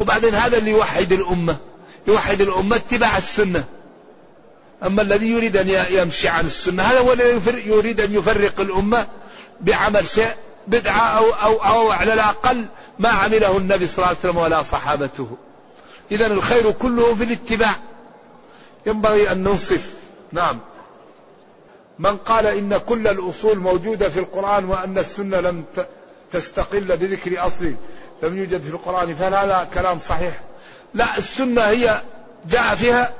وبعدين 0.00 0.34
هذا 0.34 0.58
اللي 0.58 0.70
يوحد 0.70 1.12
الأمة. 1.12 1.56
يوحد 2.08 2.40
الأمة 2.40 2.76
اتباع 2.76 3.18
السنة. 3.18 3.64
أما 4.86 5.02
الذي 5.02 5.30
يريد 5.30 5.56
أن 5.56 5.68
يمشي 5.90 6.28
عن 6.28 6.46
السنة 6.46 6.82
هذا 6.82 7.00
هو 7.00 7.12
الذي 7.12 7.68
يريد 7.68 8.00
أن 8.00 8.14
يفرق 8.14 8.60
الأمة 8.60 9.06
بعمل 9.60 10.08
شيء 10.08 10.30
بدعة 10.66 11.18
أو, 11.18 11.30
أو, 11.30 11.56
أو 11.56 11.90
على 11.90 12.14
الأقل 12.14 12.66
ما 12.98 13.08
عمله 13.08 13.56
النبي 13.56 13.86
صلى 13.86 13.96
الله 13.96 14.08
عليه 14.08 14.18
وسلم 14.18 14.36
ولا 14.36 14.62
صحابته. 14.62 15.28
إذا 16.12 16.26
الخير 16.26 16.70
كله 16.70 17.14
في 17.14 17.24
الاتباع. 17.24 17.74
ينبغي 18.86 19.32
أن 19.32 19.42
ننصف. 19.42 19.90
نعم. 20.32 20.58
من 22.00 22.16
قال 22.16 22.46
إن 22.46 22.78
كل 22.78 23.08
الأصول 23.08 23.58
موجودة 23.58 24.08
في 24.08 24.20
القرآن 24.20 24.64
وأن 24.64 24.98
السنة 24.98 25.40
لم 25.40 25.64
تستقل 26.32 26.96
بذكر 26.96 27.46
أصل 27.46 27.74
لم 28.22 28.38
يوجد 28.38 28.62
في 28.62 28.68
القرآن 28.68 29.14
فهل 29.14 29.34
هذا 29.34 29.68
كلام 29.74 29.98
صحيح. 30.00 30.40
لا 30.94 31.18
السنة 31.18 31.62
هي 31.62 32.02
جاء 32.46 32.74
فيها 32.74 33.14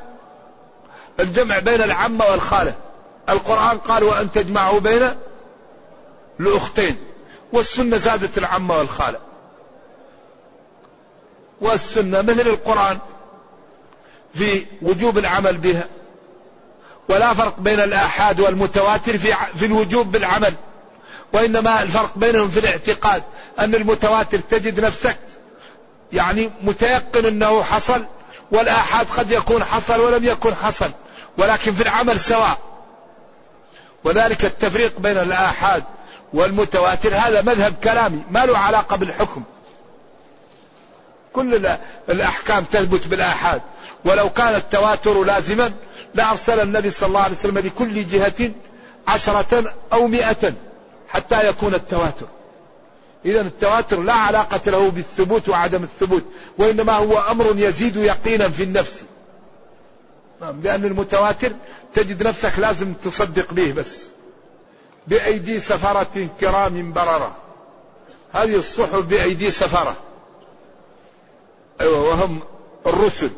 الجمع 1.21 1.59
بين 1.59 1.83
العمة 1.83 2.25
والخالة. 2.25 2.75
القرآن 3.29 3.79
قال 3.79 4.05
وأن 4.05 4.33
تجمعوا 4.33 4.81
بين 4.81 5.11
الأختين 6.41 6.97
والسنة 7.53 7.97
زادت 7.97 8.39
العمة 8.39 8.79
والخالة. 8.79 9.19
والسنة 11.61 12.23
مثل 12.23 12.41
القرآن 12.41 12.99
في 14.35 14.67
وجوب 14.83 15.19
العمل 15.19 15.57
بها. 15.57 15.89
ولا 17.11 17.35
فرق 17.35 17.61
بين 17.61 17.81
الآحاد 17.81 18.41
والمتواتر 18.41 19.19
في 19.19 19.35
في 19.57 19.67
الوجوب 19.67 20.13
بالعمل 20.13 20.55
وإنما 21.33 21.83
الفرق 21.83 22.13
بينهم 22.17 22.51
في 22.51 22.61
الاعتقاد 22.61 23.23
أن 23.59 23.75
المتواتر 23.75 24.39
تجد 24.39 24.81
نفسك 24.81 25.19
يعني 26.13 26.51
متيقن 26.63 27.27
أنه 27.27 27.63
حصل 27.63 28.05
والآحاد 28.53 29.07
قد 29.17 29.33
يكون 29.33 29.65
حصل 29.65 30.01
ولم 30.01 30.25
يكن 30.25 30.55
حصل 30.55 30.91
ولكن 31.39 31.73
في 31.73 31.83
العمل 31.83 32.21
سواء. 32.21 32.59
وذلك 34.05 34.45
التفريق 34.45 35.01
بين 35.01 35.19
الآحاد 35.19 35.85
والمتواتر 36.35 37.15
هذا 37.15 37.43
مذهب 37.43 37.75
كلامي 37.85 38.23
ما 38.31 38.47
له 38.47 38.59
علاقة 38.59 38.97
بالحكم. 38.97 39.43
كل 41.33 41.77
الأحكام 42.09 42.65
تثبت 42.65 43.07
بالآحاد. 43.07 43.63
ولو 44.05 44.31
كان 44.31 44.55
التواتر 44.55 45.25
لازما 45.25 45.73
لأرسل 46.15 46.61
النبي 46.61 46.91
صلى 46.91 47.07
الله 47.07 47.21
عليه 47.21 47.37
وسلم 47.37 47.59
لكل 47.59 48.07
جهة 48.07 48.51
عشرة 49.09 49.75
أو 49.93 50.07
مئة 50.07 50.53
حتى 51.09 51.49
يكون 51.49 51.75
التواتر. 51.75 52.27
إذا 53.25 53.41
التواتر 53.41 54.01
لا 54.01 54.13
علاقة 54.13 54.71
له 54.71 54.91
بالثبوت 54.91 55.49
وعدم 55.49 55.83
الثبوت 55.83 56.25
وإنما 56.59 56.93
هو 56.93 57.19
أمر 57.19 57.53
يزيد 57.57 57.97
يقينا 57.97 58.49
في 58.49 58.63
النفس. 58.63 59.05
نعم 60.41 60.61
لأن 60.63 60.85
المتواتر 60.85 61.53
تجد 61.95 62.23
نفسك 62.23 62.59
لازم 62.59 62.95
تصدق 62.95 63.53
به 63.53 63.73
بس 63.73 64.05
بأيدي 65.07 65.61
سفرة 65.61 66.29
كرام 66.41 66.93
بررة. 66.93 67.37
هذه 68.33 68.57
الصحف 68.57 69.05
بأيدي 69.05 69.51
سفرة. 69.51 69.97
أيوة 71.81 72.09
وهم 72.09 72.43
الرسل 72.87 73.31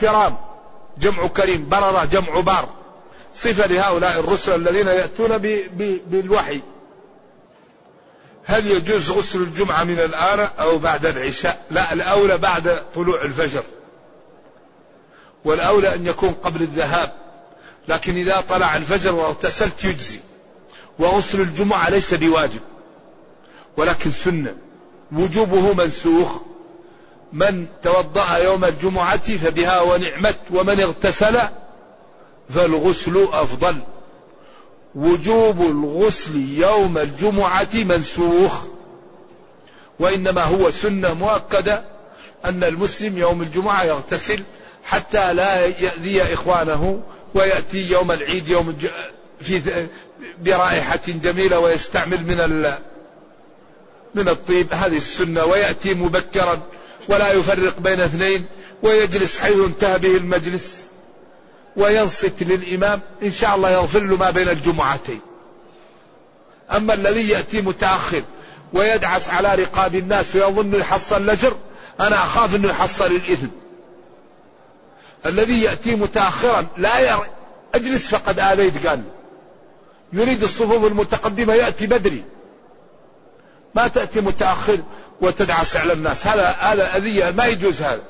كرام. 0.00 0.36
جمع 0.98 1.26
كريم 1.26 1.68
بررة 1.68 2.04
جمع 2.04 2.40
بار. 2.40 2.68
صفة 3.34 3.66
لهؤلاء 3.66 4.20
الرسل 4.20 4.54
الذين 4.54 4.86
يأتون 4.86 5.38
بالوحي. 6.06 6.60
هل 8.44 8.66
يجوز 8.70 9.10
غسل 9.10 9.42
الجمعة 9.42 9.84
من 9.84 10.00
الآن 10.00 10.48
أو 10.60 10.78
بعد 10.78 11.06
العشاء؟ 11.06 11.64
لا 11.70 11.92
الأولى 11.92 12.38
بعد 12.38 12.82
طلوع 12.94 13.22
الفجر. 13.22 13.62
والأولى 15.44 15.94
أن 15.94 16.06
يكون 16.06 16.32
قبل 16.32 16.62
الذهاب. 16.62 17.12
لكن 17.88 18.16
إذا 18.16 18.40
طلع 18.48 18.76
الفجر 18.76 19.14
واغتسلت 19.14 19.84
يجزي. 19.84 20.20
وغسل 20.98 21.40
الجمعة 21.40 21.90
ليس 21.90 22.14
بواجب 22.14 22.60
ولكن 23.76 24.12
سنة. 24.24 24.56
وجوبه 25.12 25.74
منسوخ. 25.74 26.40
من 27.34 27.66
توضأ 27.82 28.36
يوم 28.36 28.64
الجمعة 28.64 29.36
فبها 29.36 29.80
ونعمت 29.80 30.38
ومن 30.50 30.80
اغتسل 30.80 31.38
فالغسل 32.54 33.28
أفضل 33.32 33.78
وجوب 34.94 35.60
الغسل 35.60 36.36
يوم 36.58 36.98
الجمعة 36.98 37.68
منسوخ 37.74 38.62
وإنما 40.00 40.42
هو 40.42 40.70
سنة 40.70 41.14
مؤكدة 41.14 41.84
أن 42.44 42.64
المسلم 42.64 43.18
يوم 43.18 43.42
الجمعة 43.42 43.84
يغتسل 43.84 44.42
حتى 44.84 45.34
لا 45.34 45.66
يأذي 45.66 46.22
إخوانه 46.22 47.02
ويأتي 47.34 47.90
يوم 47.90 48.12
العيد 48.12 48.48
يوم. 48.48 48.76
في 49.40 49.86
برائحة 50.40 51.00
جميلة 51.08 51.58
ويستعمل 51.58 52.22
من. 52.26 52.74
من 54.14 54.28
الطيب 54.28 54.74
هذه 54.74 54.96
السنة 54.96 55.44
ويأتي 55.44 55.94
مبكرا 55.94 56.60
ولا 57.08 57.32
يفرق 57.32 57.78
بين 57.78 58.00
اثنين 58.00 58.44
ويجلس 58.82 59.38
حيث 59.38 59.56
انتهى 59.58 59.98
به 59.98 60.16
المجلس 60.16 60.82
وينصت 61.76 62.42
للإمام 62.42 63.00
إن 63.22 63.32
شاء 63.32 63.56
الله 63.56 63.70
يغفر 63.70 64.00
له 64.00 64.16
ما 64.16 64.30
بين 64.30 64.48
الجمعتين. 64.48 65.20
أما 66.72 66.94
الذي 66.94 67.28
يأتي 67.28 67.62
متأخر 67.62 68.22
ويدعس 68.72 69.28
على 69.28 69.54
رقاب 69.54 69.94
الناس 69.94 70.36
ويظن 70.36 70.74
يحصل 70.74 71.22
الأجر 71.22 71.56
أنا 72.00 72.16
أخاف 72.16 72.54
أنه 72.54 72.68
يحصل 72.68 73.06
الإثم 73.06 73.46
الذي 75.26 75.62
يأتي 75.62 75.96
متأخرا 75.96 76.66
لا 76.76 77.00
ير... 77.00 77.18
أجلس 77.74 78.08
فقد 78.14 78.38
آذيت 78.38 78.86
قال 78.86 79.02
يريد 80.12 80.42
الصفوف 80.42 80.84
المتقدمة 80.84 81.54
يأتي 81.54 81.86
بدري. 81.86 82.24
ما 83.74 83.88
تأتي 83.88 84.20
متأخر 84.20 84.78
وتدعس 85.20 85.76
على 85.76 85.92
الناس. 85.92 86.26
هذا 86.26 86.48
هذا 86.48 86.96
أذية 86.96 87.30
ما 87.30 87.46
يجوز 87.46 87.82
هذا. 87.82 88.02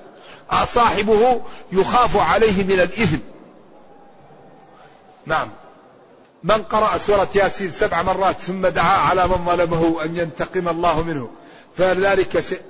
صاحبه 0.64 1.40
يخاف 1.72 2.16
عليه 2.16 2.64
من 2.64 2.80
الإثم 2.80 3.18
نعم. 5.26 5.50
من 6.42 6.62
قرأ 6.62 6.98
سورة 6.98 7.28
ياسين 7.34 7.70
سبع 7.70 8.02
مرات 8.02 8.40
ثم 8.40 8.66
دعا 8.66 8.98
على 8.98 9.26
من 9.26 9.44
ظلمه 9.46 10.04
أن 10.04 10.16
ينتقم 10.16 10.68
الله 10.68 11.02
منه. 11.02 11.30
فذلك 11.78 12.40
شيء 12.40 12.60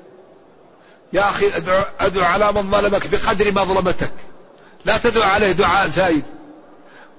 يا 1.12 1.28
أخي 1.28 1.56
أدعو, 1.56 1.82
أدعو 2.00 2.24
على 2.24 2.52
من 2.52 2.70
ظلمك 2.70 3.06
بقدر 3.06 3.52
مظلمتك 3.52 4.12
لا 4.84 4.98
تدعو 4.98 5.22
عليه 5.22 5.52
دعاء 5.52 5.88
زايد. 5.88 6.24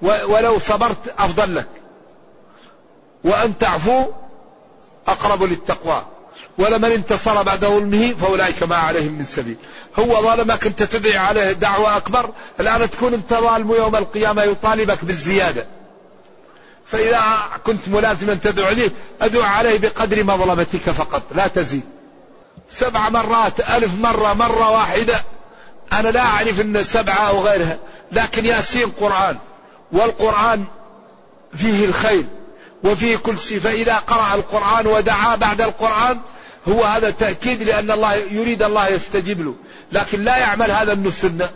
ولو 0.02 0.58
صبرت 0.58 1.14
أفضل 1.18 1.54
لك. 1.54 1.68
وأن 3.24 3.58
تعفو 3.58 4.04
أقرب 5.08 5.42
للتقوى. 5.42 6.02
ولمن 6.58 6.92
انتصر 6.92 7.42
بعد 7.42 7.64
ظلمه 7.64 8.14
فأولئك 8.20 8.62
ما 8.62 8.76
عليهم 8.76 9.12
من 9.12 9.24
سبيل. 9.24 9.56
هو 9.98 10.22
ظلمك 10.22 10.66
أنت 10.66 10.82
تدعي 10.82 11.16
عليه 11.16 11.52
دعوة 11.52 11.96
أكبر. 11.96 12.30
الآن 12.60 12.90
تكون 12.90 13.14
أنت 13.14 13.34
ظالم 13.34 13.72
يوم 13.72 13.96
القيامة 13.96 14.42
يطالبك 14.42 14.98
بالزيادة. 15.04 15.66
فإذا 16.92 17.22
كنت 17.64 17.88
ملازما 17.88 18.34
تدعو 18.34 18.66
عليه 18.66 18.90
أدعو 19.20 19.42
عليه 19.42 19.78
بقدر 19.78 20.24
مظلمتك 20.24 20.90
فقط. 20.90 21.22
لا 21.34 21.46
تزيد. 21.46 21.82
سبع 22.68 23.08
مرات 23.08 23.60
ألف 23.60 23.94
مرة 23.94 24.32
مرة 24.32 24.70
واحدة. 24.70 25.24
أنا 25.92 26.08
لا 26.08 26.20
أعرف 26.20 26.60
أن 26.60 26.82
سبعة 26.82 27.28
أو 27.28 27.40
غيرها. 27.40 27.78
لكن 28.12 28.46
ياسين 28.46 28.90
قرآن. 28.90 29.36
والقرآن 29.92 30.64
فيه 31.56 31.84
الخير 31.84 32.24
وفيه 32.84 33.16
كل 33.16 33.38
شيء. 33.38 33.60
فإذا 33.60 33.96
قرأ 33.96 34.34
القرآن 34.34 34.86
ودعا 34.86 35.36
بعد 35.36 35.60
القرآن 35.60 36.20
هو 36.68 36.84
هذا 36.84 37.10
تأكيد 37.10 37.62
لأن 37.62 37.90
الله 37.90 38.14
يريد 38.14 38.62
الله 38.62 38.88
يستجيب 38.88 39.40
له. 39.40 39.54
لكن 39.92 40.24
لا 40.24 40.38
يعمل 40.38 40.70
هذا 40.70 40.94
من 40.94 41.06
السنة. 41.06 41.50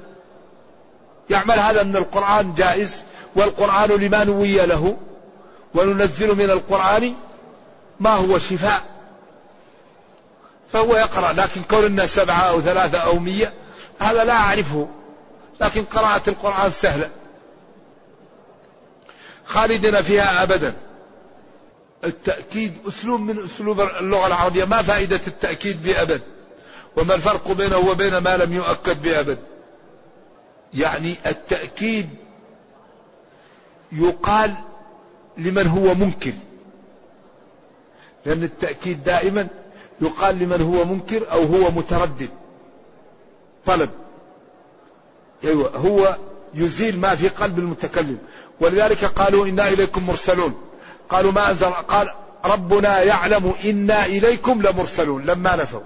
يعمل 1.30 1.58
هذا 1.58 1.82
من 1.82 1.96
القرآن 1.96 2.54
جائز 2.54 3.02
والقرآن 3.36 3.90
لما 3.90 4.24
نوي 4.24 4.66
له 4.66 4.96
وننزل 5.74 6.36
من 6.36 6.50
القرآن 6.50 7.14
ما 8.00 8.10
هو 8.10 8.38
شفاء. 8.38 8.82
فهو 10.72 10.96
يقرأ 10.96 11.32
لكن 11.32 11.62
كون 11.62 12.06
سبعة 12.06 12.40
أو 12.42 12.60
ثلاثة 12.60 12.98
أو 12.98 13.18
مية 13.18 13.52
هذا 13.98 14.24
لا 14.24 14.32
أعرفه. 14.32 14.88
لكن 15.60 15.84
قراءة 15.84 16.22
القرآن 16.28 16.70
سهلة. 16.70 17.10
خالدنا 19.46 20.02
فيها 20.02 20.42
أبدا. 20.42 20.74
التأكيد 22.04 22.72
أسلوب 22.88 23.20
من 23.20 23.44
أسلوب 23.44 23.80
اللغة 23.80 24.26
العربية. 24.26 24.64
ما 24.64 24.82
فائدة 24.82 25.20
التأكيد 25.26 25.82
بأبد؟ 25.82 26.22
وما 26.96 27.14
الفرق 27.14 27.52
بينه 27.52 27.78
وبين 27.78 28.18
ما 28.18 28.36
لم 28.36 28.52
يؤكد 28.52 29.02
بأبد؟ 29.02 29.38
يعني 30.74 31.14
التأكيد 31.26 32.08
يقال 33.92 34.54
لمن 35.38 35.66
هو 35.66 35.94
منكر. 35.94 36.32
لأن 38.26 38.42
التأكيد 38.42 39.02
دائما 39.02 39.48
يقال 40.00 40.38
لمن 40.38 40.60
هو 40.62 40.84
منكر 40.84 41.32
أو 41.32 41.42
هو 41.42 41.70
متردد. 41.70 42.30
طلب. 43.66 43.90
أيوة 45.44 45.76
هو 45.76 46.16
يزيل 46.54 46.98
ما 46.98 47.14
في 47.14 47.28
قلب 47.28 47.58
المتكلم. 47.58 48.18
ولذلك 48.60 49.04
قالوا 49.04 49.46
إنا 49.46 49.68
إليكم 49.68 50.06
مرسلون. 50.06 50.69
قالوا 51.10 51.32
ما 51.32 51.50
أنزل 51.50 51.66
قال 51.66 52.10
ربنا 52.44 53.02
يعلم 53.02 53.54
إنا 53.64 54.06
إليكم 54.06 54.62
لمرسلون 54.62 55.26
لما 55.26 55.56
نفوا. 55.56 55.80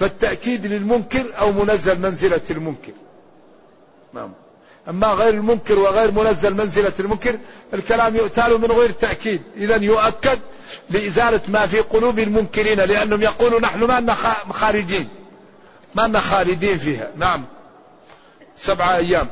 فالتأكيد 0.00 0.66
للمنكر 0.66 1.24
أو 1.40 1.52
منزل 1.52 2.00
منزلة 2.00 2.40
المنكر. 2.50 2.92
نعم. 4.12 4.32
أما 4.88 5.06
غير 5.06 5.34
المنكر 5.34 5.78
وغير 5.78 6.10
منزل 6.10 6.54
منزلة 6.54 6.92
المنكر 7.00 7.38
الكلام 7.74 8.16
يؤتال 8.16 8.60
من 8.60 8.72
غير 8.72 8.90
تأكيد. 8.90 9.42
إذا 9.56 9.76
يؤكد 9.76 10.38
لإزالة 10.90 11.40
ما 11.48 11.66
في 11.66 11.80
قلوب 11.80 12.18
المنكرين 12.18 12.80
لأنهم 12.80 13.22
يقولوا 13.22 13.60
نحن 13.60 13.84
ما 13.84 14.00
لنا 14.00 14.14
خارجين. 14.50 15.08
ما 15.94 16.06
لنا 16.08 16.20
خالدين 16.20 16.78
فيها. 16.78 17.10
نعم. 17.16 17.44
سبعة 18.56 18.96
أيام. 18.96 19.28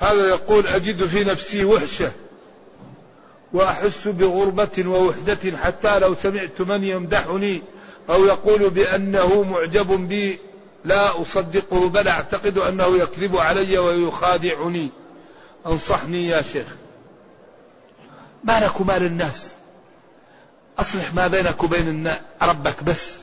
هذا 0.00 0.28
يقول 0.28 0.66
أجد 0.66 1.06
في 1.06 1.24
نفسي 1.24 1.64
وحشة. 1.64 2.12
وأحس 3.52 4.08
بغربة 4.08 4.84
ووحدة 4.86 5.56
حتى 5.56 5.98
لو 5.98 6.14
سمعت 6.14 6.60
من 6.60 6.84
يمدحني 6.84 7.62
أو 8.10 8.24
يقول 8.24 8.70
بأنه 8.70 9.42
معجب 9.42 10.08
بي 10.08 10.38
لا 10.84 11.22
أصدقه 11.22 11.88
بل 11.88 12.08
أعتقد 12.08 12.58
أنه 12.58 12.96
يكذب 12.96 13.36
علي 13.36 13.78
ويخادعني. 13.78 14.90
أنصحني 15.66 16.28
يا 16.28 16.42
شيخ. 16.42 16.66
ما 18.44 18.60
لك 18.60 18.80
وما 18.80 18.98
للناس؟ 18.98 19.50
أصلح 20.78 21.14
ما 21.14 21.26
بينك 21.26 21.62
وبين 21.62 22.14
ربك 22.42 22.82
بس. 22.82 23.20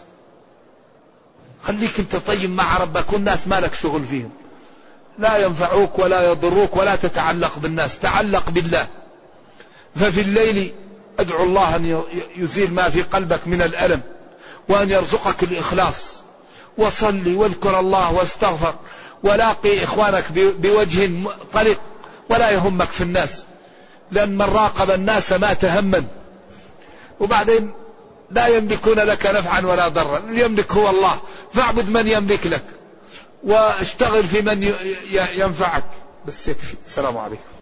خليك 1.64 2.00
أنت 2.00 2.16
طيب 2.16 2.50
مع 2.50 2.78
ربك 2.78 3.14
والناس 3.14 3.48
ما 3.48 3.60
لك 3.60 3.74
شغل 3.74 4.06
فيهم. 4.06 4.32
لا 5.20 5.38
ينفعوك 5.38 6.00
ولا 6.00 6.32
يضروك 6.32 6.78
ولا 6.78 6.96
تتعلق 6.96 7.60
بالناس. 7.60 8.00
تعلق 8.00 8.50
بالله. 8.50 8.88
ففي 10.00 10.22
الليل 10.22 10.74
أدعو 11.20 11.44
الله 11.44 11.76
أن 11.76 12.04
يزيل 12.36 12.74
ما 12.74 12.90
في 12.90 13.02
قلبك 13.02 13.48
من 13.48 13.62
الألم 13.62 14.02
وأن 14.70 14.90
يرزقك 14.90 15.44
الإخلاص. 15.44 16.18
وصلي 16.78 17.36
واذكر 17.36 17.80
الله 17.80 18.14
واستغفر 18.14 18.76
ولاقي 19.24 19.84
إخوانك 19.84 20.32
بوجه 20.32 21.12
طلق 21.54 21.80
ولا 22.30 22.52
يهمك 22.52 22.90
في 22.90 23.02
الناس. 23.02 23.44
لأن 24.12 24.36
من 24.38 24.42
راقب 24.42 24.92
الناس 24.92 25.34
مات 25.34 25.66
هما. 25.66 26.04
وبعدين 27.20 27.72
لا 28.32 28.48
يملكون 28.48 29.00
لك 29.00 29.26
نفعا 29.26 29.66
ولا 29.66 29.88
ضرا. 29.88 30.22
يملك 30.30 30.72
هو 30.72 30.90
الله. 30.90 31.20
فاعبد 31.54 31.90
من 31.90 32.08
يملك 32.08 32.48
لك. 32.48 32.64
واشتغل 33.44 34.24
في 34.24 34.42
من 34.42 34.74
ينفعك. 35.12 35.86
بس 36.28 36.48
يكفي 36.48 36.76
السلام 36.86 37.18
عليكم. 37.18 37.57